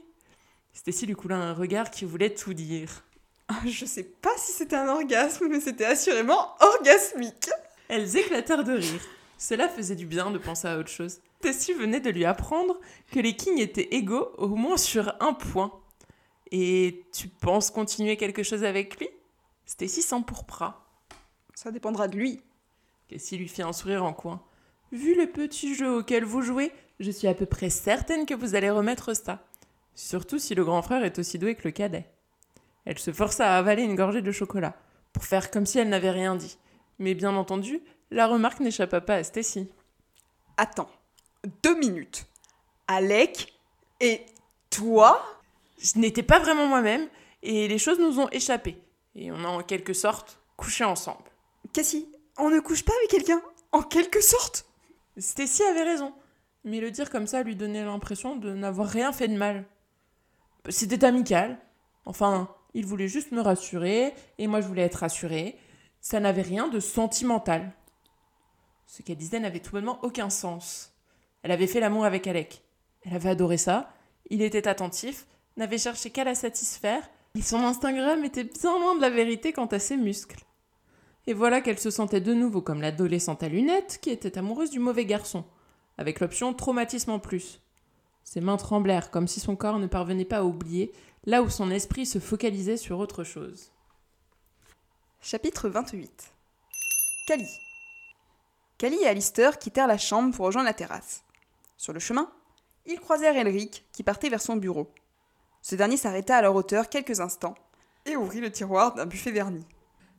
[0.72, 3.04] Stacy lui coula un regard qui voulait tout dire.
[3.48, 7.50] Ah, Je sais pas si c'était un orgasme, mais c'était assurément orgasmique.
[7.88, 9.00] Elles éclatèrent de rire.
[9.36, 11.20] Cela faisait du bien de penser à autre chose.
[11.40, 12.80] Stacy venait de lui apprendre
[13.12, 15.72] que les Kings étaient égaux au moins sur un point.
[16.50, 19.08] Et tu penses continuer quelque chose avec lui?
[19.66, 20.86] Stacy s'empourpra.
[21.54, 22.42] Ça dépendra de lui.
[23.08, 24.42] Cassie lui fit un sourire en coin.
[24.92, 28.54] Vu le petit jeu auquel vous jouez, je suis à peu près certaine que vous
[28.54, 29.46] allez remettre ça.
[29.94, 32.10] Surtout si le grand frère est aussi doué que le cadet.
[32.84, 34.76] Elle se força à avaler une gorgée de chocolat,
[35.12, 36.58] pour faire comme si elle n'avait rien dit.
[36.98, 39.68] Mais bien entendu, la remarque n'échappa pas à Stacy.
[40.56, 40.90] Attends,
[41.62, 42.26] deux minutes.
[42.86, 43.54] Alec
[44.00, 44.24] et
[44.70, 45.24] toi?
[45.78, 47.08] Je n'étais pas vraiment moi-même,
[47.42, 48.78] et les choses nous ont échappé.
[49.14, 51.30] Et on a en quelque sorte couché ensemble.
[51.72, 54.66] Cassie, on ne couche pas avec quelqu'un En quelque sorte?
[55.16, 56.12] Stacy avait raison,
[56.64, 59.64] mais le dire comme ça lui donnait l'impression de n'avoir rien fait de mal.
[60.68, 61.58] C'était amical.
[62.04, 65.56] Enfin, il voulait juste me rassurer, et moi je voulais être rassurée.
[66.00, 67.72] Ça n'avait rien de sentimental.
[68.86, 70.92] Ce qu'elle disait n'avait tout bonnement aucun sens.
[71.42, 72.62] Elle avait fait l'amour avec Alec.
[73.02, 73.92] Elle avait adoré ça.
[74.30, 77.08] Il était attentif, n'avait cherché qu'à la satisfaire,
[77.42, 80.44] son Instagram était bien loin de la vérité quant à ses muscles.
[81.26, 84.78] Et voilà qu'elle se sentait de nouveau comme l'adolescente à lunettes qui était amoureuse du
[84.78, 85.44] mauvais garçon,
[85.98, 87.60] avec l'option traumatisme en plus.
[88.22, 90.92] Ses mains tremblèrent comme si son corps ne parvenait pas à oublier,
[91.24, 93.72] là où son esprit se focalisait sur autre chose.
[95.20, 96.32] Chapitre 28
[97.26, 97.48] Cali
[98.78, 101.24] Cali et Alistair quittèrent la chambre pour rejoindre la terrasse.
[101.76, 102.30] Sur le chemin,
[102.86, 104.92] ils croisèrent Elric qui partait vers son bureau.
[105.64, 107.54] Ce dernier s'arrêta à leur hauteur quelques instants
[108.04, 109.64] et ouvrit le tiroir d'un buffet verni.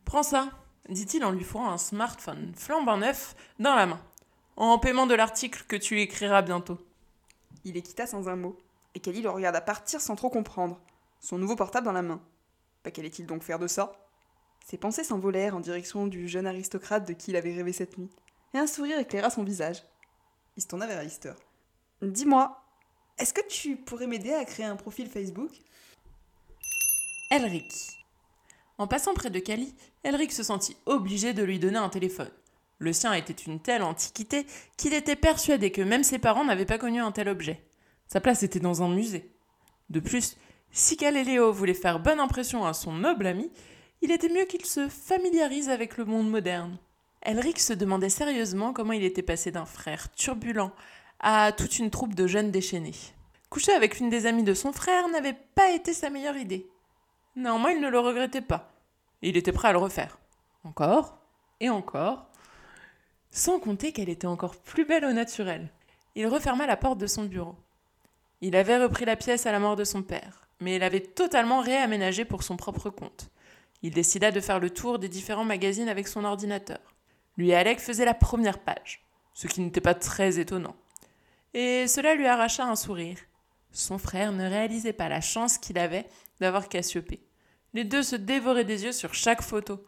[0.03, 0.49] Prends ça,
[0.89, 4.01] dit-il en lui fourrant un smartphone flambant neuf dans la main,
[4.57, 6.79] en paiement de l'article que tu écriras bientôt.
[7.63, 8.57] Il les quitta sans un mot,
[8.95, 10.81] et Kelly le regarda partir sans trop comprendre,
[11.19, 12.19] son nouveau portable dans la main.
[12.81, 13.93] Pas qu'allait-il donc faire de ça?
[14.65, 18.09] Ses pensées s'envolèrent en direction du jeune aristocrate de qui il avait rêvé cette nuit,
[18.55, 19.83] et un sourire éclaira son visage.
[20.57, 21.35] Il se tourna vers Alistair.
[22.01, 22.64] Dis-moi,
[23.17, 25.51] est-ce que tu pourrais m'aider à créer un profil Facebook?
[27.31, 27.71] Elric.
[28.77, 29.73] En passant près de Cali,
[30.03, 32.29] Elric se sentit obligé de lui donner un téléphone.
[32.77, 36.77] Le sien était une telle antiquité qu'il était persuadé que même ses parents n'avaient pas
[36.77, 37.63] connu un tel objet.
[38.07, 39.31] Sa place était dans un musée.
[39.89, 40.35] De plus,
[40.71, 43.49] si Galiléo voulait faire bonne impression à son noble ami,
[44.01, 46.77] il était mieux qu'il se familiarise avec le monde moderne.
[47.21, 50.73] Elric se demandait sérieusement comment il était passé d'un frère turbulent
[51.19, 52.95] à toute une troupe de jeunes déchaînés.
[53.49, 56.67] Coucher avec l'une des amies de son frère n'avait pas été sa meilleure idée.
[57.35, 58.71] Néanmoins, il ne le regrettait pas.
[59.21, 60.17] Il était prêt à le refaire.
[60.63, 61.17] Encore
[61.59, 62.27] et encore.
[63.31, 65.69] Sans compter qu'elle était encore plus belle au naturel.
[66.15, 67.55] Il referma la porte de son bureau.
[68.41, 71.61] Il avait repris la pièce à la mort de son père, mais il avait totalement
[71.61, 73.29] réaménagé pour son propre compte.
[73.81, 76.79] Il décida de faire le tour des différents magazines avec son ordinateur.
[77.37, 80.75] Lui et Alec faisaient la première page, ce qui n'était pas très étonnant.
[81.57, 83.17] Et cela lui arracha un sourire.
[83.71, 86.05] Son frère ne réalisait pas la chance qu'il avait
[86.41, 87.21] d'avoir Cassiopée.
[87.73, 89.81] Les deux se dévoraient des yeux sur chaque photo.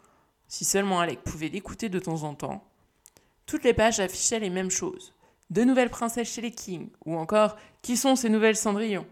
[0.48, 2.64] Si seulement Alec pouvait l'écouter de temps en temps.
[3.46, 5.14] Toutes les pages affichaient les mêmes choses.
[5.50, 9.06] De nouvelles princesses chez les Kings, ou encore qui sont ces nouvelles Cendrillon.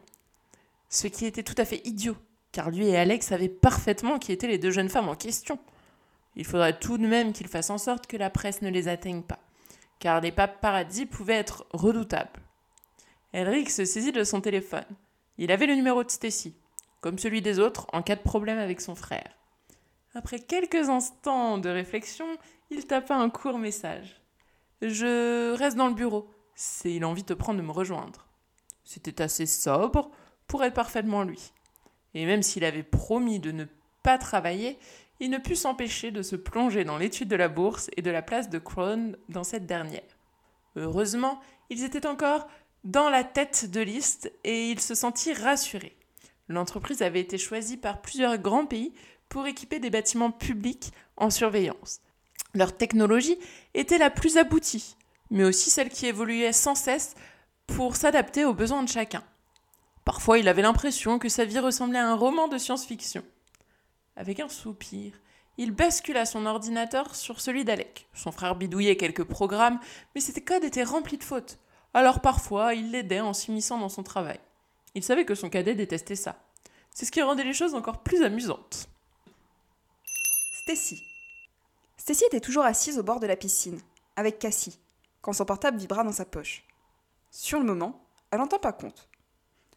[0.88, 2.16] Ce qui était tout à fait idiot,
[2.54, 5.60] car lui et Alex savaient parfaitement qui étaient les deux jeunes femmes en question.
[6.38, 9.24] Il faudrait tout de même qu'ils fassent en sorte que la presse ne les atteigne
[9.24, 9.40] pas,
[10.00, 12.45] car les papes paradis pouvaient être redoutables.
[13.36, 14.86] Elric se saisit de son téléphone.
[15.38, 16.56] Il avait le numéro de Stacy
[17.02, 19.38] comme celui des autres, en cas de problème avec son frère.
[20.16, 22.26] Après quelques instants de réflexion,
[22.72, 24.20] il tapa un court message.
[24.82, 26.28] Je reste dans le bureau.
[26.56, 28.26] C'est il a envie de prendre de me rejoindre.
[28.84, 30.10] C'était assez sobre
[30.48, 31.52] pour être parfaitement lui.
[32.16, 33.66] Et même s'il avait promis de ne
[34.02, 34.80] pas travailler,
[35.20, 38.24] il ne put s'empêcher de se plonger dans l'étude de la bourse et de la
[38.24, 40.02] place de Crohn dans cette dernière.
[40.76, 42.48] Heureusement, ils étaient encore
[42.86, 45.98] dans la tête de liste et il se sentit rassuré.
[46.48, 48.94] L'entreprise avait été choisie par plusieurs grands pays
[49.28, 52.00] pour équiper des bâtiments publics en surveillance.
[52.54, 53.38] Leur technologie
[53.74, 54.96] était la plus aboutie,
[55.32, 57.16] mais aussi celle qui évoluait sans cesse
[57.66, 59.24] pour s'adapter aux besoins de chacun.
[60.06, 63.24] Parfois, il avait l'impression que sa vie ressemblait à un roman de science-fiction.
[64.16, 65.14] Avec un soupir,
[65.58, 68.08] il bascula son ordinateur sur celui d'Alec.
[68.14, 69.80] Son frère bidouillait quelques programmes,
[70.14, 71.58] mais ses codes étaient remplis de fautes.
[71.96, 74.42] Alors parfois, il l'aidait en s'immisçant dans son travail.
[74.96, 76.36] Il savait que son cadet détestait ça.
[76.94, 78.90] C'est ce qui rendait les choses encore plus amusantes.
[80.62, 81.02] Stacy.
[81.96, 83.80] Stacy était toujours assise au bord de la piscine,
[84.18, 84.78] avec Cassie,
[85.22, 86.66] quand son portable vibra dans sa poche.
[87.32, 89.08] Sur le moment, elle n'en tint pas compte.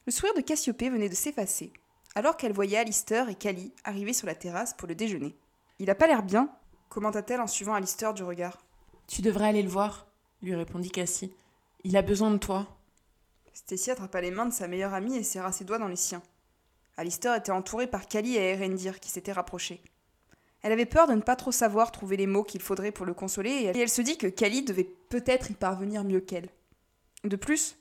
[0.05, 1.73] Le sourire de Cassiopée venait de s'effacer,
[2.17, 5.37] alors qu'elle voyait Alistair et Cali arriver sur la terrasse pour le déjeuner.
[5.79, 6.51] Il a pas l'air bien,
[6.89, 8.59] commenta-t-elle en suivant Alistair du regard.
[9.07, 10.09] Tu devrais aller le voir,
[10.43, 11.33] lui répondit Cassie.
[11.85, 12.67] Il a besoin de toi.
[13.53, 16.23] Stacy attrapa les mains de sa meilleure amie et serra ses doigts dans les siens.
[16.97, 19.81] Alistair était entouré par Kali et Erendir qui s'étaient rapprochés.
[20.63, 23.15] Elle avait peur de ne pas trop savoir trouver les mots qu'il faudrait pour le
[23.15, 26.49] consoler et elle se dit que Kali devait peut-être y parvenir mieux qu'elle.
[27.23, 27.77] De plus,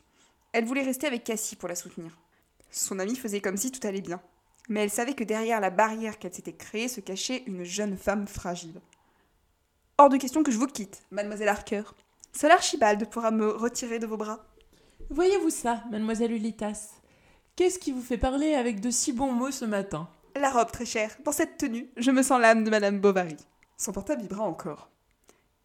[0.53, 2.17] elle voulait rester avec Cassie pour la soutenir.
[2.69, 4.21] Son amie faisait comme si tout allait bien.
[4.69, 8.27] Mais elle savait que derrière la barrière qu'elle s'était créée se cachait une jeune femme
[8.27, 8.79] fragile.
[9.97, 11.83] Hors de question que je vous quitte, mademoiselle Harker.
[12.37, 14.45] Seul Archibald pourra me retirer de vos bras.
[15.09, 16.91] Voyez-vous ça, mademoiselle Ulitas
[17.55, 20.07] Qu'est-ce qui vous fait parler avec de si bons mots ce matin?
[20.35, 21.17] La robe, très chère.
[21.25, 23.37] Dans cette tenue, je me sens l'âme de madame Bovary.
[23.75, 24.91] Son portable vibra encore.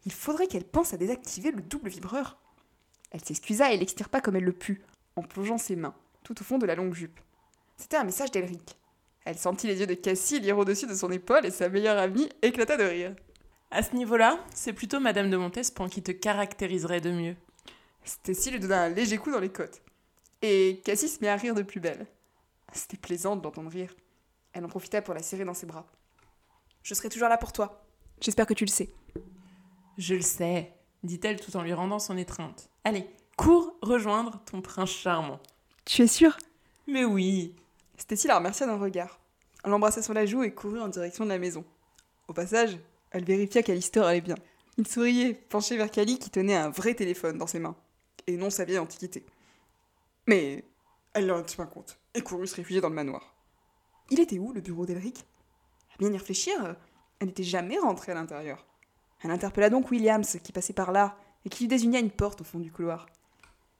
[0.07, 2.39] Il faudrait qu'elle pense à désactiver le double vibreur.
[3.11, 4.81] Elle s'excusa et l'extirpa comme elle le put,
[5.15, 7.19] en plongeant ses mains, tout au fond de la longue jupe.
[7.77, 8.79] C'était un message d'Elric.
[9.25, 12.29] Elle sentit les yeux de Cassie lire au-dessus de son épaule et sa meilleure amie
[12.41, 13.15] éclata de rire.
[13.75, 17.35] À ce niveau-là, c'est plutôt Madame de Montespan qui te caractériserait de mieux.
[18.03, 19.81] Stacy lui donna un léger coup dans les côtes.
[20.43, 22.05] Et Cassie se mit à rire de plus belle.
[22.71, 23.91] C'était plaisant de l'entendre rire.
[24.53, 25.87] Elle en profita pour la serrer dans ses bras.
[26.83, 27.83] Je serai toujours là pour toi.
[28.21, 28.93] J'espère que tu le sais.
[29.97, 32.69] Je le sais, dit-elle tout en lui rendant son étreinte.
[32.83, 35.39] Allez, cours rejoindre ton prince charmant.
[35.85, 36.37] Tu es sûre?
[36.85, 37.55] Mais oui
[37.97, 39.19] Stacy la remercia d'un regard.
[39.63, 41.65] Elle l'embrassa sur la joue et courut en direction de la maison.
[42.27, 42.77] Au passage,
[43.13, 44.35] elle vérifia qu'Alister allait bien.
[44.77, 47.75] Il souriait, penché vers Cali qui tenait un vrai téléphone dans ses mains,
[48.27, 49.23] et non sa vieille antiquité.
[50.27, 50.65] Mais
[51.13, 53.35] elle n'en tint pas compte, et courut se réfugier dans le manoir.
[54.09, 55.25] Il était où, le bureau d'Elric?
[55.93, 56.75] À bien y réfléchir,
[57.19, 58.65] elle n'était jamais rentrée à l'intérieur.
[59.23, 62.43] Elle interpella donc Williams, qui passait par là, et qui lui désigna une porte au
[62.43, 63.05] fond du couloir.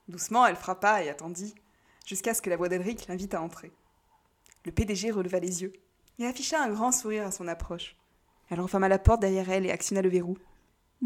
[0.08, 1.56] Doucement, elle frappa et attendit,
[2.06, 3.72] jusqu'à ce que la voix d'Elric l'invite à entrer.
[4.66, 5.74] Le PDG releva les yeux
[6.20, 7.96] et afficha un grand sourire à son approche.
[8.54, 10.38] Elle referma la porte derrière elle et actionna le verrou.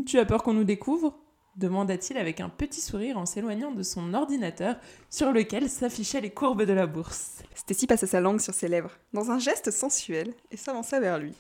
[0.06, 1.18] Tu as peur qu'on nous découvre
[1.56, 4.76] demanda-t-il avec un petit sourire en s'éloignant de son ordinateur
[5.10, 7.38] sur lequel s'affichaient les courbes de la bourse.
[7.56, 11.34] Stacy passa sa langue sur ses lèvres, dans un geste sensuel, et s'avança vers lui.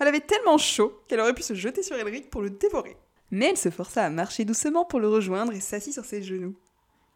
[0.00, 2.96] Elle avait tellement chaud qu'elle aurait pu se jeter sur Elric pour le dévorer.
[3.30, 6.56] Mais elle se força à marcher doucement pour le rejoindre et s'assit sur ses genoux.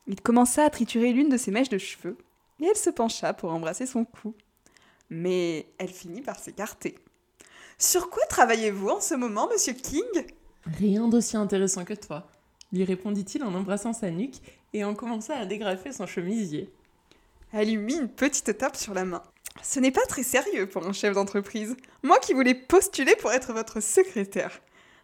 [0.07, 2.17] Il commença à triturer l'une de ses mèches de cheveux,
[2.63, 4.33] et elle se pencha pour embrasser son cou.
[5.11, 6.95] Mais elle finit par s'écarter.
[7.79, 10.03] Sur quoi travaillez-vous en ce moment, monsieur King?
[10.65, 12.27] Rien d'aussi intéressant que toi,
[12.73, 14.41] lui répondit-il en embrassant sa nuque
[14.73, 16.73] et en commençant à dégrafer son chemisier.
[17.53, 19.23] Elle lui mit une petite tape sur la main.
[19.63, 21.77] Ce n'est pas très sérieux pour un chef d'entreprise.
[22.03, 24.63] Moi qui voulais postuler pour être votre secrétaire.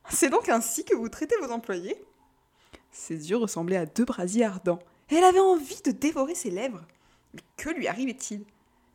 [0.09, 2.03] C'est donc ainsi que vous traitez vos employés?
[2.91, 4.81] Ses yeux ressemblaient à deux brasiers ardents,
[5.11, 6.83] et elle avait envie de dévorer ses lèvres.
[7.35, 8.45] Mais que lui arrivait-il?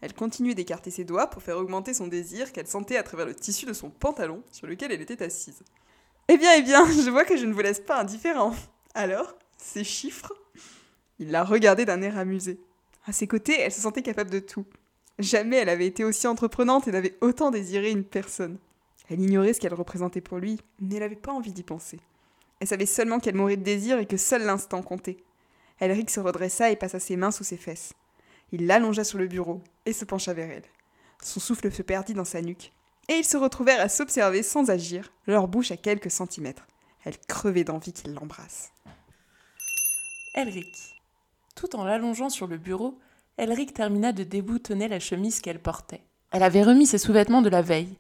[0.02, 3.36] Elle continuait d'écarter ses doigts pour faire augmenter son désir qu'elle sentait à travers le
[3.36, 5.64] tissu de son pantalon sur lequel elle était assise.
[6.28, 8.54] Eh bien, eh bien, je vois que je ne vous laisse pas indifférent.
[8.94, 10.34] Alors, ces chiffres?
[11.20, 12.60] Il la regardait d'un air amusé.
[13.08, 14.66] À ses côtés, elle se sentait capable de tout.
[15.18, 18.60] Jamais elle avait été aussi entreprenante et n'avait autant désiré une personne.
[19.10, 22.00] Elle ignorait ce qu'elle représentait pour lui, mais elle n'avait pas envie d'y penser.
[22.60, 25.18] Elle savait seulement qu'elle mourait de désir et que seul l'instant comptait.
[25.80, 27.94] Elric se redressa et passa ses mains sous ses fesses.
[28.52, 30.66] Il l'allongea sur le bureau et se pencha vers elle.
[31.22, 32.72] Son souffle se perdit dans sa nuque,
[33.10, 36.68] et ils se retrouvèrent à s'observer sans agir, leur bouche à quelques centimètres.
[37.04, 38.72] Elle crevait d'envie qu'il l'embrasse.
[40.36, 41.02] Elric.
[41.56, 43.00] Tout en l'allongeant sur le bureau,
[43.38, 46.04] Elric termina de déboutonner la chemise qu'elle portait.
[46.32, 47.98] Elle avait remis ses sous-vêtements de la veille,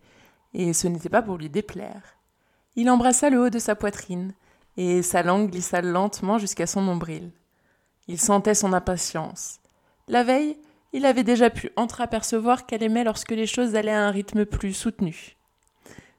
[0.53, 2.17] et ce n'était pas pour lui déplaire.
[2.75, 4.33] Il embrassa le haut de sa poitrine,
[4.77, 7.31] et sa langue glissa lentement jusqu'à son nombril.
[8.07, 9.59] Il sentait son impatience.
[10.07, 10.57] La veille,
[10.93, 14.73] il avait déjà pu entreapercevoir qu'elle aimait lorsque les choses allaient à un rythme plus
[14.73, 15.35] soutenu.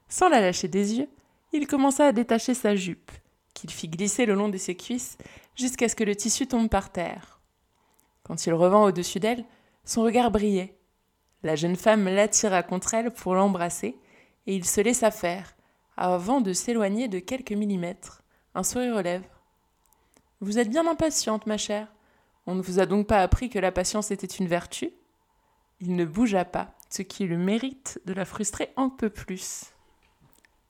[0.07, 1.09] Sans la lâcher des yeux,
[1.53, 3.11] il commença à détacher sa jupe,
[3.55, 5.17] qu'il fit glisser le long de ses cuisses
[5.55, 7.39] jusqu'à ce que le tissu tombe par terre.
[8.23, 9.43] Quand il revint au-dessus d'elle,
[9.83, 10.77] son regard brillait.
[11.41, 13.97] La jeune femme l'attira contre elle pour l'embrasser,
[14.45, 15.55] et il se laissa faire,
[15.97, 18.21] avant de s'éloigner de quelques millimètres,
[18.53, 19.41] un sourire aux lèvres.
[20.41, 21.87] Vous êtes bien impatiente, ma chère.
[22.49, 24.89] On ne vous a donc pas appris que la patience était une vertu?
[25.81, 29.65] Il ne bougea pas, ce qui le mérite de la frustrer un peu plus.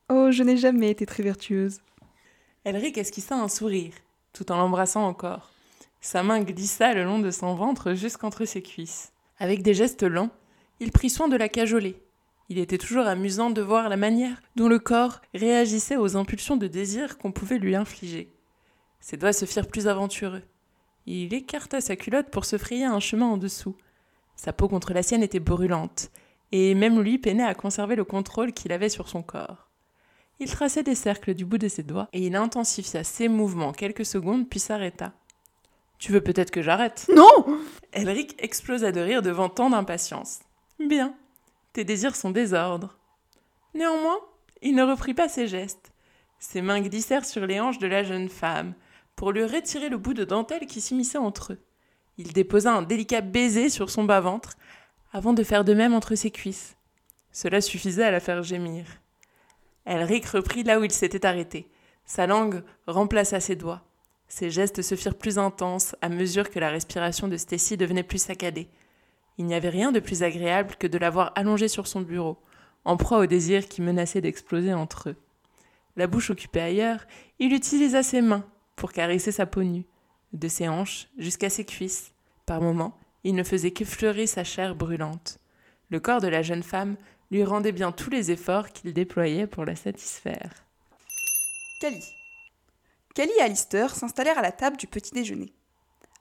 [0.09, 1.79] Oh, je n'ai jamais été très vertueuse.
[2.65, 3.93] Elric esquissa un sourire,
[4.33, 5.51] tout en l'embrassant encore.
[6.01, 9.13] Sa main glissa le long de son ventre jusqu'entre ses cuisses.
[9.37, 10.31] Avec des gestes lents,
[10.81, 12.03] il prit soin de la cajoler.
[12.49, 16.67] Il était toujours amusant de voir la manière dont le corps réagissait aux impulsions de
[16.67, 18.33] désir qu'on pouvait lui infliger.
[18.99, 20.43] Ses doigts se firent plus aventureux.
[21.11, 23.75] Il écarta sa culotte pour se frayer un chemin en dessous.
[24.35, 26.11] Sa peau contre la sienne était brûlante,
[26.51, 29.71] et même lui peinait à conserver le contrôle qu'il avait sur son corps.
[30.39, 34.05] Il traçait des cercles du bout de ses doigts, et il intensifia ses mouvements quelques
[34.05, 35.13] secondes, puis s'arrêta.
[35.97, 37.09] Tu veux peut-être que j'arrête?
[37.11, 37.57] Non
[37.91, 40.41] Elric explosa de rire devant tant d'impatience.
[40.79, 41.15] Bien,
[41.73, 42.99] tes désirs sont désordres.
[43.73, 44.19] Néanmoins,
[44.61, 45.91] il ne reprit pas ses gestes.
[46.37, 48.75] Ses mains glissèrent sur les hanches de la jeune femme,
[49.19, 51.59] pour lui retirer le bout de dentelle qui s'immisçait entre eux.
[52.17, 54.53] Il déposa un délicat baiser sur son bas-ventre,
[55.11, 56.77] avant de faire de même entre ses cuisses.
[57.33, 58.85] Cela suffisait à la faire gémir.
[59.85, 61.69] Elric reprit là où il s'était arrêté.
[62.05, 63.83] Sa langue remplaça ses doigts.
[64.29, 68.23] Ses gestes se firent plus intenses à mesure que la respiration de Stacy devenait plus
[68.23, 68.69] saccadée.
[69.37, 72.37] Il n'y avait rien de plus agréable que de la voir allongée sur son bureau,
[72.85, 75.17] en proie au désir qui menaçait d'exploser entre eux.
[75.97, 77.05] La bouche occupée ailleurs,
[77.37, 78.45] il utilisa ses mains
[78.79, 79.85] pour caresser sa peau nue,
[80.31, 82.13] de ses hanches jusqu'à ses cuisses.
[82.45, 85.37] Par moments, il ne faisait qu'effleurer sa chair brûlante.
[85.89, 86.95] Le corps de la jeune femme
[87.29, 90.65] lui rendait bien tous les efforts qu'il déployait pour la satisfaire.
[91.81, 92.01] Cali.
[93.13, 95.51] Cali et Alistair s'installèrent à la table du petit déjeuner.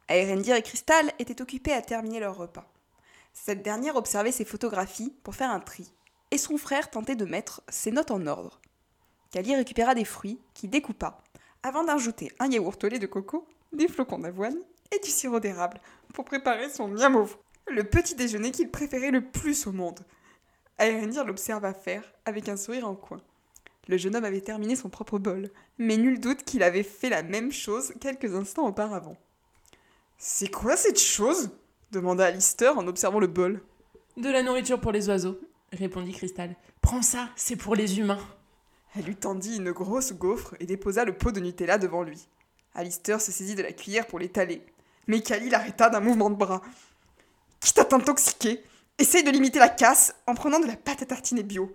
[0.09, 2.67] Aérendir et Crystal étaient occupés à terminer leur repas.
[3.35, 5.93] Cette dernière observait ses photographies pour faire un tri,
[6.33, 8.61] et son frère tentait de mettre ses notes en ordre.
[9.31, 11.23] Cali récupéra des fruits qu'il découpa
[11.69, 14.57] avant d'ajouter un yaourt au lait de coco, des flocons d'avoine
[14.91, 15.83] et du sirop d'érable
[16.15, 20.01] pour préparer son miamov, le petit déjeuner qu'il préférait le plus au monde.
[20.79, 23.21] Aérendir l'observa faire avec un sourire en coin.
[23.87, 27.23] Le jeune homme avait terminé son propre bol, mais nul doute qu'il avait fait la
[27.23, 29.19] même chose quelques instants auparavant.
[30.17, 31.51] C'est quoi cette chose?
[31.93, 33.63] demanda Alistair en observant le bol.
[34.17, 35.39] De la nourriture pour les oiseaux,
[35.73, 36.57] répondit Cristal.
[36.81, 38.21] Prends ça, c'est pour les humains.
[38.97, 42.29] Elle lui tendit une grosse gaufre et déposa le pot de Nutella devant lui.
[42.75, 44.63] Alistair se saisit de la cuillère pour l'étaler,
[45.07, 46.63] mais Kali l'arrêta d'un mouvement de bras.
[47.61, 48.63] Quitte à t'intoxiquer,
[48.99, 51.75] essaye de limiter la casse en prenant de la pâte à tartiner bio.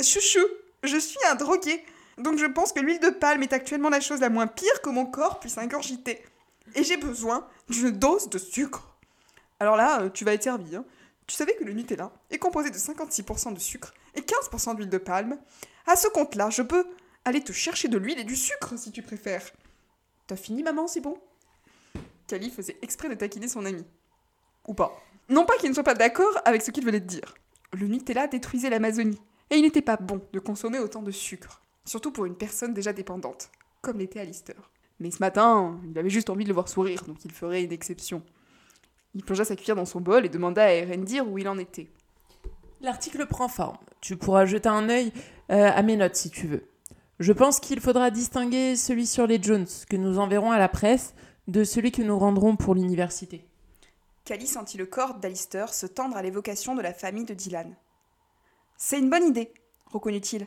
[0.00, 0.46] Chouchou,
[0.82, 1.84] je suis un drogué,
[2.18, 4.90] donc je pense que l'huile de palme est actuellement la chose la moins pire que
[4.90, 6.22] mon corps puisse ingurgiter.
[6.74, 8.96] Et j'ai besoin d'une dose de sucre.
[9.60, 10.76] Alors là, euh, tu vas être servi.
[10.76, 10.84] Hein.
[11.26, 14.98] Tu savais que le Nutella est composé de 56% de sucre et 15% d'huile de
[14.98, 15.38] palme
[15.88, 16.86] À ce compte-là, je peux
[17.24, 19.50] aller te chercher de l'huile et du sucre si tu préfères.
[20.26, 21.16] T'as fini, maman, c'est bon?
[22.26, 23.86] Kali faisait exprès de taquiner son ami.
[24.66, 24.92] Ou pas.
[25.30, 27.34] Non pas qu'il ne soit pas d'accord avec ce qu'il venait de dire.
[27.72, 29.18] Le Nutella détruisait l'Amazonie,
[29.48, 32.92] et il n'était pas bon de consommer autant de sucre, surtout pour une personne déjà
[32.92, 34.70] dépendante, comme l'était Alistair.
[35.00, 37.72] Mais ce matin, il avait juste envie de le voir sourire, donc il ferait une
[37.72, 38.22] exception.
[39.14, 41.88] Il plongea sa cuillère dans son bol et demanda à Erendir où il en était.
[42.80, 43.78] L'article prend forme.
[44.00, 45.12] Tu pourras jeter un œil
[45.50, 46.68] euh, à mes notes si tu veux.
[47.18, 51.14] Je pense qu'il faudra distinguer celui sur les Jones que nous enverrons à la presse
[51.48, 53.44] de celui que nous rendrons pour l'université.
[54.24, 57.74] Cali sentit le corps d'Alistair se tendre à l'évocation de la famille de Dylan.
[58.76, 59.52] C'est une bonne idée,
[59.86, 60.46] reconnut-il.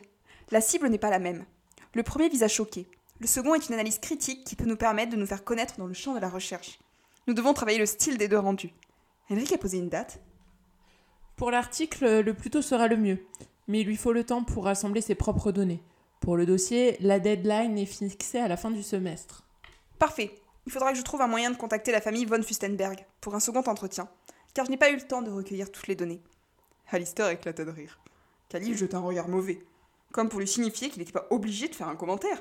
[0.50, 1.44] La cible n'est pas la même.
[1.92, 2.86] Le premier vise à choquer.
[3.20, 5.86] Le second est une analyse critique qui peut nous permettre de nous faire connaître dans
[5.86, 6.78] le champ de la recherche.
[7.26, 8.72] Nous devons travailler le style des deux rendus.
[9.30, 10.20] Henrik a posé une date
[11.42, 13.18] Pour l'article, le plus tôt sera le mieux,
[13.66, 15.82] mais il lui faut le temps pour rassembler ses propres données.
[16.20, 19.42] Pour le dossier, la deadline est fixée à la fin du semestre.
[19.98, 20.38] Parfait.
[20.66, 23.40] Il faudra que je trouve un moyen de contacter la famille von Fustenberg pour un
[23.40, 24.08] second entretien,
[24.54, 26.22] car je n'ai pas eu le temps de recueillir toutes les données.
[26.92, 27.98] Alistair éclata de rire.
[28.48, 29.64] Khalil jeta un regard mauvais,
[30.12, 32.40] comme pour lui signifier qu'il n'était pas obligé de faire un commentaire.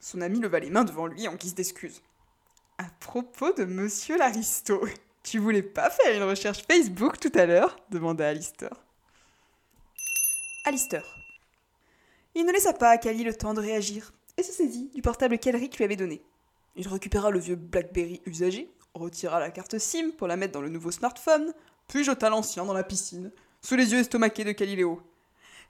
[0.00, 2.02] Son ami leva les mains devant lui en guise d'excuse.
[2.78, 4.84] À propos de Monsieur Laristo,
[5.26, 8.70] tu voulais pas faire une recherche Facebook tout à l'heure demanda Alistair.
[10.64, 11.04] Alistair.
[12.36, 15.38] Il ne laissa pas à Kali le temps de réagir et se saisit du portable
[15.38, 16.22] qu'Elric lui avait donné.
[16.76, 20.68] Il récupéra le vieux Blackberry usagé, retira la carte SIM pour la mettre dans le
[20.68, 21.52] nouveau smartphone,
[21.88, 25.02] puis jeta l'ancien dans la piscine, sous les yeux estomaqués de Caliléo.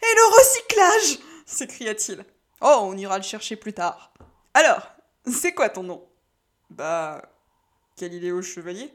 [0.03, 2.27] Et le recyclage s'écria-t-il.
[2.61, 4.13] Oh, on ira le chercher plus tard.
[4.53, 4.87] Alors,
[5.25, 6.07] c'est quoi ton nom?
[6.69, 7.23] Bah.
[7.97, 8.93] Caliléo Chevalier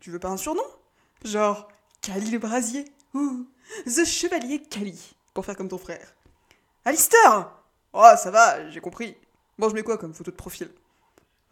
[0.00, 0.62] tu veux pas un surnom?
[1.24, 1.68] Genre,
[2.02, 2.84] Cali le Brasier
[3.14, 3.46] ou
[3.86, 6.14] The Chevalier Cali, pour faire comme ton frère.
[6.84, 7.52] Alistair
[7.92, 9.16] Oh, ça va, j'ai compris.
[9.58, 10.70] Bon, je mets quoi comme photo de profil?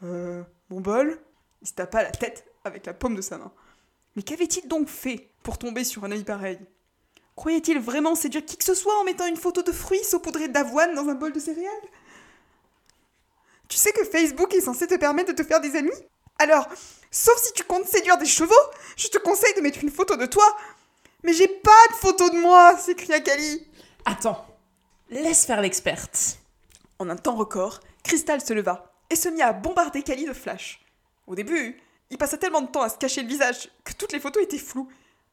[0.03, 0.43] Euh.
[0.69, 1.19] Mon bol?
[1.63, 3.51] Il se tapa la tête avec la paume de sa main.
[4.17, 6.59] Mais qu'avait-il donc fait pour tomber sur un œil pareil?
[7.37, 10.95] Croyait-il vraiment séduire qui que ce soit en mettant une photo de fruits saupoudrés d'avoine
[10.95, 11.73] dans un bol de céréales?
[13.69, 15.91] Tu sais que Facebook est censé te permettre de te faire des amis?
[16.39, 16.69] Alors,
[17.15, 18.53] sauf si tu comptes séduire des chevaux,
[18.97, 20.45] je te conseille de mettre une photo de toi.
[21.23, 23.67] Mais j'ai pas de photo de moi s'écria Kali.
[24.05, 24.45] Attends,
[25.09, 26.39] laisse faire l'experte.
[26.99, 30.85] En un temps record, Crystal se leva et se mit à bombarder Kali de flash.
[31.27, 34.21] Au début, il passa tellement de temps à se cacher le visage que toutes les
[34.21, 34.89] photos étaient floues.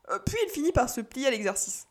[0.09, 1.87] Euh, puis il finit par se plier à l'exercice.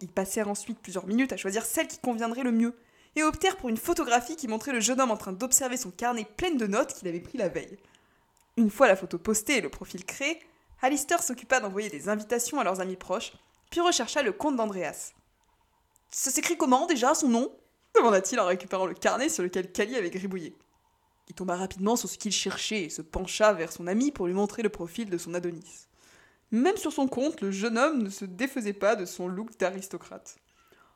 [0.00, 2.74] Ils passèrent ensuite plusieurs minutes à choisir celle qui conviendrait le mieux,
[3.14, 6.26] et optèrent pour une photographie qui montrait le jeune homme en train d'observer son carnet
[6.36, 7.78] plein de notes qu'il avait pris la veille.
[8.56, 10.38] Une fois la photo postée et le profil créé,
[10.80, 13.32] Alistair s'occupa d'envoyer des invitations à leurs amis proches,
[13.70, 15.12] puis rechercha le compte d'Andreas.
[16.10, 17.52] Ça s'écrit comment déjà, son nom?
[17.94, 20.54] demanda-t-il en récupérant le carnet sur lequel Kali avait gribouillé.
[21.28, 24.34] Il tomba rapidement sur ce qu'il cherchait et se pencha vers son ami pour lui
[24.34, 25.88] montrer le profil de son Adonis.
[26.50, 30.36] Même sur son compte, le jeune homme ne se défaisait pas de son look d'aristocrate.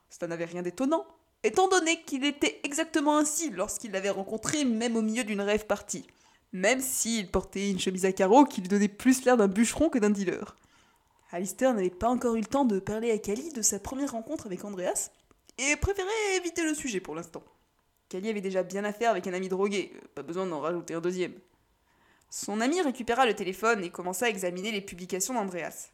[0.08, 1.06] Cela n'avait rien d'étonnant,
[1.42, 6.06] étant donné qu'il était exactement ainsi lorsqu'il l'avait rencontré même au milieu d'une rêve partie,
[6.53, 9.98] même s'il portait une chemise à carreaux qui lui donnait plus l'air d'un bûcheron que
[9.98, 10.57] d'un dealer.
[11.32, 14.46] Alistair n'avait pas encore eu le temps de parler à Kali de sa première rencontre
[14.46, 15.11] avec Andreas,
[15.59, 17.42] et préférait éviter le sujet pour l'instant.
[18.09, 21.01] Kali avait déjà bien à faire avec un ami drogué, pas besoin d'en rajouter un
[21.01, 21.34] deuxième.
[22.30, 25.90] Son ami récupéra le téléphone et commença à examiner les publications d'Andreas.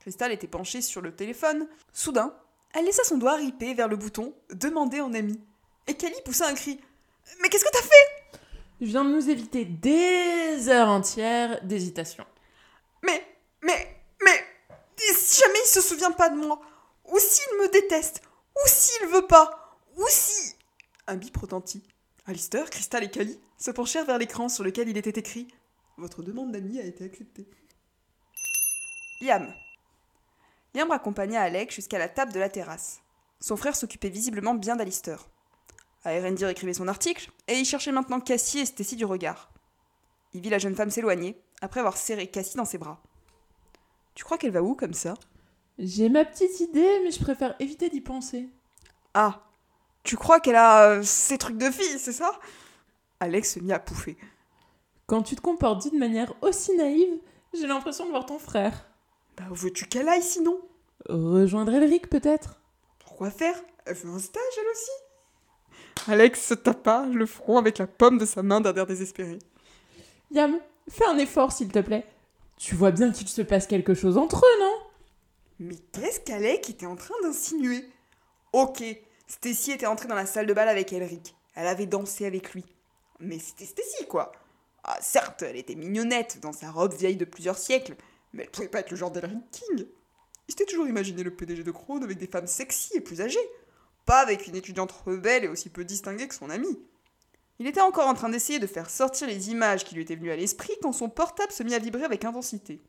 [0.00, 1.66] Crystal était penchée sur le téléphone.
[1.92, 2.34] Soudain,
[2.74, 5.40] elle laissa son doigt ripé vers le bouton Demander en ami.
[5.86, 6.80] Et Kali poussa un cri.
[7.40, 8.25] Mais qu'est-ce que t'as fait?
[8.80, 12.26] Je viens de nous éviter des heures entières d'hésitation.
[13.02, 13.26] Mais,
[13.62, 14.44] mais, mais,
[15.14, 16.60] si jamais il se souvient pas de moi,
[17.06, 18.20] ou s'il me déteste,
[18.54, 20.54] ou s'il veut pas, ou si.
[21.06, 21.82] Un bip retentit.
[22.26, 25.48] Alistair, Crystal et Kali se penchèrent vers l'écran sur lequel il était écrit
[25.96, 27.48] Votre demande d'ami a été acceptée.
[29.22, 29.54] Liam.
[30.74, 33.00] Liam raccompagna Alec jusqu'à la table de la terrasse.
[33.40, 35.28] Son frère s'occupait visiblement bien d'Alistair.
[36.12, 39.50] Aerendir écrivait son article, et il cherchait maintenant Cassie et Stacy du regard.
[40.32, 43.02] Il vit la jeune femme s'éloigner, après avoir serré Cassie dans ses bras.
[44.14, 45.14] Tu crois qu'elle va où comme ça?
[45.78, 48.48] J'ai ma petite idée, mais je préfère éviter d'y penser.
[49.14, 49.42] Ah,
[50.04, 52.38] tu crois qu'elle a euh, ces trucs de fille, c'est ça?
[53.20, 54.16] Alex se mit à pouffer.
[55.06, 57.18] Quand tu te comportes d'une manière aussi naïve,
[57.54, 58.88] j'ai l'impression de voir ton frère.
[59.36, 60.60] Bah où veux-tu qu'elle aille sinon?
[61.08, 62.60] Rejoindre Elric peut-être?
[62.98, 63.56] Pourquoi faire?
[63.84, 64.90] Elle fait un stage elle aussi
[66.08, 69.38] Alex se tapa le front avec la pomme de sa main d'un air désespéré.
[70.30, 72.06] Yam, fais un effort s'il te plaît.
[72.56, 74.76] Tu vois bien qu'il se passe quelque chose entre eux, non?
[75.58, 77.88] Mais qu'est-ce qu'Alec était en train d'insinuer?
[78.52, 78.82] Ok,
[79.26, 81.34] Stacy était entrée dans la salle de bal avec Elric.
[81.54, 82.64] Elle avait dansé avec lui.
[83.20, 84.32] Mais c'était Stacy, quoi.
[84.84, 87.96] Ah, certes, elle était mignonnette dans sa robe vieille de plusieurs siècles,
[88.32, 89.86] mais elle pouvait pas être le genre d'Elric King.
[90.48, 93.50] Il s'était toujours imaginé le PDG de Crown avec des femmes sexy et plus âgées,
[94.06, 96.78] pas avec une étudiante rebelle et aussi peu distinguée que son amie.
[97.58, 100.30] Il était encore en train d'essayer de faire sortir les images qui lui étaient venues
[100.30, 102.82] à l'esprit quand son portable se mit à vibrer avec intensité.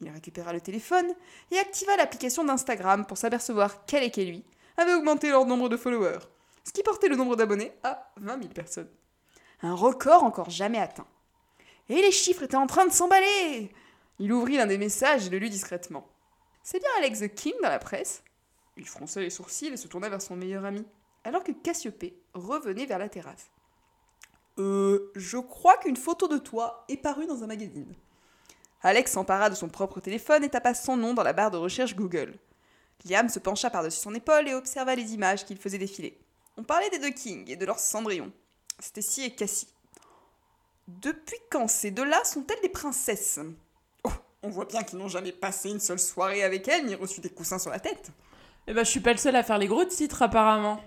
[0.00, 1.12] Il récupéra le téléphone
[1.50, 4.44] et activa l'application d'Instagram pour s'apercevoir qu'Alec et lui
[4.76, 6.20] avaient augmenté leur nombre de followers,
[6.64, 8.90] ce qui portait le nombre d'abonnés à 20 000 personnes.
[9.62, 11.06] Un record encore jamais atteint.
[11.88, 13.70] Et les chiffres étaient en train de s'emballer
[14.18, 16.08] Il ouvrit l'un des messages et le lut discrètement.
[16.62, 18.22] C'est bien Alex the King dans la presse?
[18.80, 20.86] Il fronçait les sourcils et se tourna vers son meilleur ami,
[21.22, 23.50] alors que Cassiopée revenait vers la terrasse.
[24.58, 27.94] Euh, je crois qu'une photo de toi est parue dans un magazine.
[28.80, 31.94] Alex s'empara de son propre téléphone et tapa son nom dans la barre de recherche
[31.94, 32.38] Google.
[33.04, 36.18] Liam se pencha par-dessus son épaule et observa les images qu'il faisait défiler.
[36.56, 38.32] On parlait des deux Kings et de leurs cendrillons.
[38.78, 39.68] Stacy et Cassie.
[40.88, 43.40] Depuis quand ces deux-là sont-elles des princesses?
[44.04, 44.12] Oh,
[44.42, 47.28] on voit bien qu'ils n'ont jamais passé une seule soirée avec elles ni reçu des
[47.28, 48.10] coussins sur la tête.
[48.70, 50.80] Eh ben, je suis pas le seul à faire les gros titres, apparemment.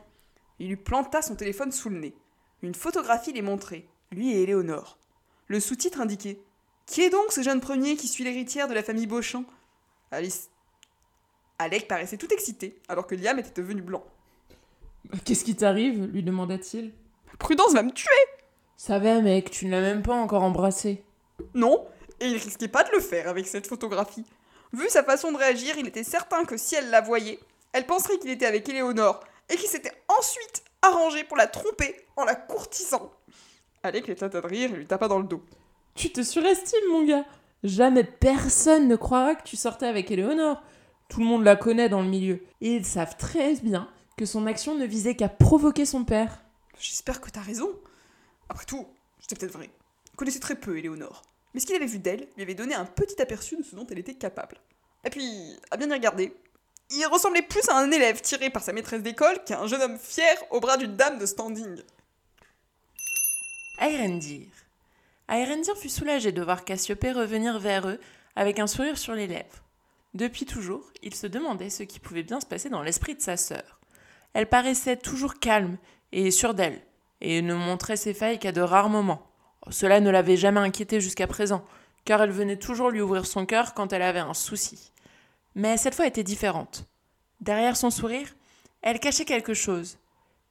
[0.57, 2.15] Il lui planta son téléphone sous le nez.
[2.61, 4.97] Une photographie les montrait, lui et Éléonore.
[5.47, 6.39] Le sous-titre indiquait
[6.86, 9.43] Qui est donc ce jeune premier qui suit l'héritière de la famille Beauchamp?
[10.11, 10.49] Alice.
[11.59, 14.05] Alec paraissait tout excité, alors que Liam était devenu blanc.
[15.25, 16.05] Qu'est-ce qui t'arrive?
[16.05, 16.93] lui demanda-t-il.
[17.38, 18.07] Prudence va me tuer
[18.77, 21.03] Ça va, mec, tu ne l'as même pas encore embrassé.
[21.53, 21.86] Non,
[22.21, 24.23] et il risquait pas de le faire avec cette photographie.
[24.71, 27.39] Vu sa façon de réagir, il était certain que si elle la voyait,
[27.74, 32.24] elle penserait qu'il était avec Éléonore et qu'il s'était ensuite arrangé pour la tromper en
[32.24, 33.11] la courtisant.
[33.84, 35.43] Alec éclata de rire et lui tapa dans le dos.
[35.95, 37.26] Tu te surestimes, mon gars.
[37.63, 40.61] Jamais personne ne croira que tu sortais avec Éléonore.
[41.09, 42.43] Tout le monde la connaît dans le milieu.
[42.61, 46.43] Et ils savent très bien que son action ne visait qu'à provoquer son père.
[46.80, 47.69] J'espère que t'as raison.
[48.49, 48.88] Après tout,
[49.19, 49.69] c'était peut-être vrai.
[50.11, 51.21] Il connaissait très peu Éléonore.
[51.53, 53.88] Mais ce qu'il avait vu d'elle lui avait donné un petit aperçu de ce dont
[53.89, 54.57] elle était capable.
[55.05, 56.36] Et puis, à bien y regarder,
[56.95, 59.97] il ressemblait plus à un élève tiré par sa maîtresse d'école qu'à un jeune homme
[59.97, 61.81] fier au bras d'une dame de standing.
[63.79, 64.47] Aerendir.
[65.27, 67.99] Aerendir fut soulagé de voir Cassiopée revenir vers eux
[68.35, 69.63] avec un sourire sur les lèvres.
[70.13, 73.35] Depuis toujours, il se demandait ce qui pouvait bien se passer dans l'esprit de sa
[73.35, 73.79] sœur.
[74.33, 75.77] Elle paraissait toujours calme
[76.11, 76.81] et sûre d'elle,
[77.21, 79.27] et ne montrait ses failles qu'à de rares moments.
[79.69, 81.65] Cela ne l'avait jamais inquiétée jusqu'à présent,
[82.05, 84.92] car elle venait toujours lui ouvrir son cœur quand elle avait un souci.
[85.56, 86.86] Mais cette fois était différente.
[87.41, 88.34] Derrière son sourire,
[88.82, 89.97] elle cachait quelque chose,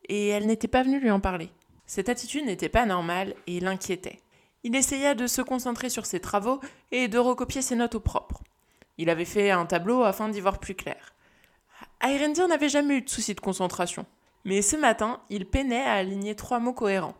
[0.08, 1.50] et elle n'était pas venue lui en parler.
[1.86, 4.20] Cette attitude n'était pas normale et l'inquiétait.
[4.64, 6.60] Il essaya de se concentrer sur ses travaux
[6.92, 8.42] et de recopier ses notes au propre.
[8.98, 11.14] Il avait fait un tableau afin d'y voir plus clair.
[12.00, 14.06] Aerendir n'avait jamais eu de souci de concentration,
[14.44, 17.14] mais ce matin, il peinait à aligner trois mots cohérents.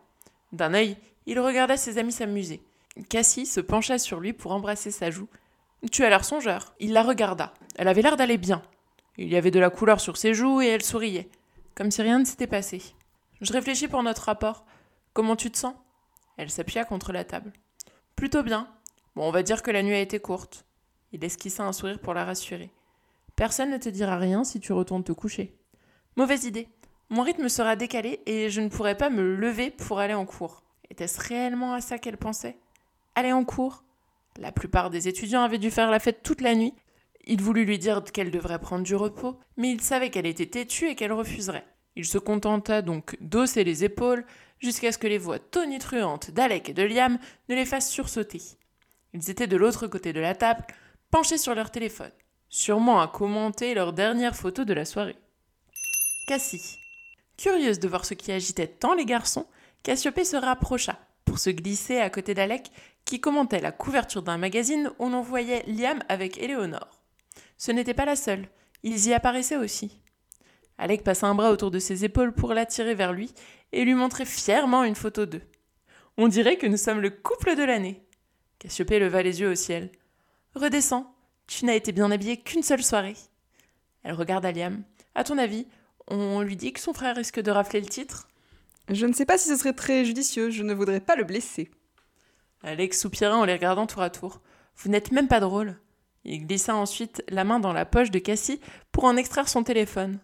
[0.51, 2.61] D'un œil, il regardait ses amis s'amuser.
[3.09, 5.27] Cassie se pencha sur lui pour embrasser sa joue.
[5.91, 6.73] Tu as l'air songeur.
[6.79, 7.53] Il la regarda.
[7.75, 8.61] Elle avait l'air d'aller bien.
[9.17, 11.29] Il y avait de la couleur sur ses joues et elle souriait,
[11.75, 12.81] comme si rien ne s'était passé.
[13.41, 14.65] Je réfléchis pour notre rapport.
[15.13, 15.75] Comment tu te sens?
[16.37, 17.53] Elle s'appuya contre la table.
[18.15, 18.67] Plutôt bien.
[19.15, 20.65] Bon, on va dire que la nuit a été courte.
[21.11, 22.71] Il esquissa un sourire pour la rassurer.
[23.35, 25.55] Personne ne te dira rien si tu retournes te coucher.
[26.15, 26.69] Mauvaise idée.
[27.09, 30.63] Mon rythme sera décalé et je ne pourrai pas me lever pour aller en cours.
[30.89, 32.57] Était-ce réellement à ça qu'elle pensait?
[33.15, 33.83] Aller en cours?
[34.39, 36.73] La plupart des étudiants avaient dû faire la fête toute la nuit.
[37.25, 40.89] Il voulut lui dire qu'elle devrait prendre du repos, mais il savait qu'elle était têtue
[40.89, 41.65] et qu'elle refuserait.
[41.95, 44.25] Il se contenta donc d'osser les épaules
[44.59, 47.19] jusqu'à ce que les voix tonitruantes d'Alec et de Liam
[47.49, 48.41] ne les fassent sursauter.
[49.13, 50.65] Ils étaient de l'autre côté de la table,
[51.11, 52.11] penchés sur leur téléphone,
[52.49, 55.17] sûrement à commenter leur dernière photo de la soirée.
[56.27, 56.77] Cassie.
[57.37, 59.45] Curieuse de voir ce qui agitait tant les garçons,
[59.83, 62.71] Cassiopée se rapprocha pour se glisser à côté d'Alec
[63.05, 67.01] qui commentait la couverture d'un magazine où l'on voyait Liam avec Éléonore.
[67.57, 68.47] Ce n'était pas la seule,
[68.83, 69.99] ils y apparaissaient aussi.
[70.77, 73.33] Alec passa un bras autour de ses épaules pour l'attirer vers lui
[73.71, 75.43] et lui montrer fièrement une photo d'eux.
[76.17, 78.03] On dirait que nous sommes le couple de l'année.
[78.59, 79.91] Cassiopée leva les yeux au ciel.
[80.55, 81.13] Redescends,
[81.47, 83.15] tu n'as été bien habillée qu'une seule soirée.
[84.03, 84.83] Elle regarda Liam.
[85.15, 85.67] À ton avis,
[86.07, 88.27] on lui dit que son frère risque de rafler le titre?
[88.89, 91.71] Je ne sais pas si ce serait très judicieux, je ne voudrais pas le blesser.
[92.63, 94.41] Alex soupira en les regardant tour à tour.
[94.77, 95.77] Vous n'êtes même pas drôle.
[96.25, 98.61] Il glissa ensuite la main dans la poche de Cassie
[98.91, 100.19] pour en extraire son téléphone.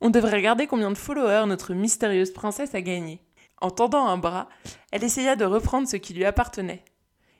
[0.00, 3.20] On devrait regarder combien de followers notre mystérieuse princesse a gagné.
[3.60, 4.48] En tendant un bras,
[4.92, 6.84] elle essaya de reprendre ce qui lui appartenait.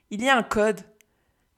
[0.09, 0.81] Il y a un code.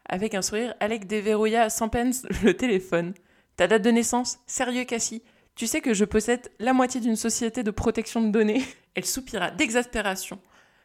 [0.05, 2.13] Avec un sourire, Alec déverrouilla sans peine
[2.43, 3.13] le téléphone.
[3.55, 4.39] Ta date de naissance?
[4.45, 5.23] Sérieux, Cassie?
[5.55, 8.63] Tu sais que je possède la moitié d'une société de protection de données?
[8.93, 10.39] Elle soupira d'exaspération.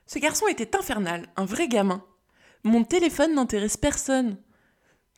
[0.07, 2.05] Ce garçon était infernal, un vrai gamin.
[2.65, 4.37] Mon téléphone n'intéresse personne.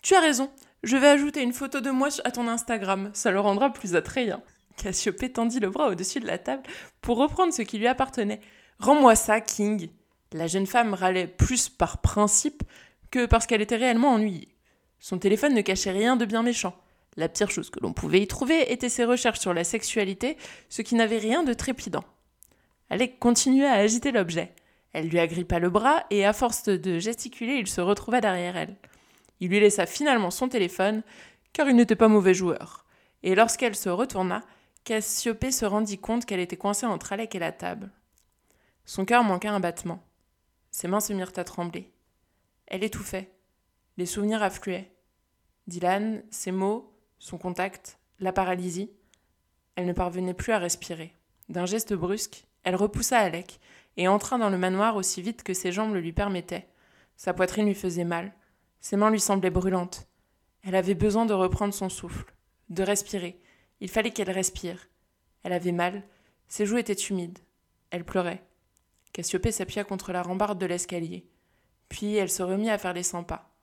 [0.03, 0.51] Tu as raison,
[0.83, 4.43] je vais ajouter une photo de moi à ton Instagram, ça le rendra plus attrayant.
[4.77, 6.63] Cassiopée tendit le bras au-dessus de la table
[7.01, 8.41] pour reprendre ce qui lui appartenait.
[8.79, 9.89] Rends-moi ça, King.
[10.33, 12.65] La jeune femme râlait plus par principe
[13.11, 14.55] que parce qu'elle était réellement ennuyée.
[14.99, 16.75] Son téléphone ne cachait rien de bien méchant.
[17.17, 20.37] La pire chose que l'on pouvait y trouver était ses recherches sur la sexualité,
[20.69, 22.05] ce qui n'avait rien de trépidant.
[22.91, 24.55] Alec continua à agiter l'objet.
[24.95, 28.77] Elle lui agrippa le bras et à force de gesticuler, il se retrouva derrière elle.
[29.41, 31.03] Il lui laissa finalement son téléphone,
[31.53, 32.87] car il n'était pas mauvais joueur.
[33.25, 34.41] Et lorsqu'elle se retourna,
[34.85, 37.91] Cassiopée se rendit compte qu'elle était coincée entre Alec et la table.
[38.85, 40.01] Son cœur manqua un battement.
[40.71, 41.91] Ses mains se mirent à trembler.
[42.69, 43.33] Elle étouffait.
[43.97, 44.93] Les souvenirs affluaient.
[45.67, 48.93] Dylan, ses mots, son contact, la paralysie.
[49.75, 51.17] Elle ne parvenait plus à respirer.
[51.49, 53.59] D'un geste brusque, elle repoussa Alec
[53.97, 56.69] et entra dans le manoir aussi vite que ses jambes le lui permettaient.
[57.17, 58.33] Sa poitrine lui faisait mal.
[58.81, 60.09] Ses mains lui semblaient brûlantes.
[60.63, 62.35] Elle avait besoin de reprendre son souffle,
[62.71, 63.41] de respirer.
[63.81, 64.89] Il fallait qu'elle respire.
[65.43, 66.03] Elle avait mal.
[66.49, 67.39] Ses joues étaient humides.
[67.91, 68.45] Elle pleurait.
[69.13, 71.29] Cassiopée s'appuya contre la rambarde de l'escalier.
[71.89, 73.55] Puis elle se remit à faire les cent pas.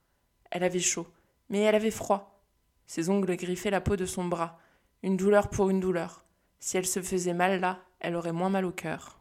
[0.51, 1.07] Elle avait chaud,
[1.49, 2.43] mais elle avait froid.
[2.85, 4.59] Ses ongles griffaient la peau de son bras.
[5.03, 6.25] Une douleur pour une douleur.
[6.59, 9.20] Si elle se faisait mal là, elle aurait moins mal au cœur.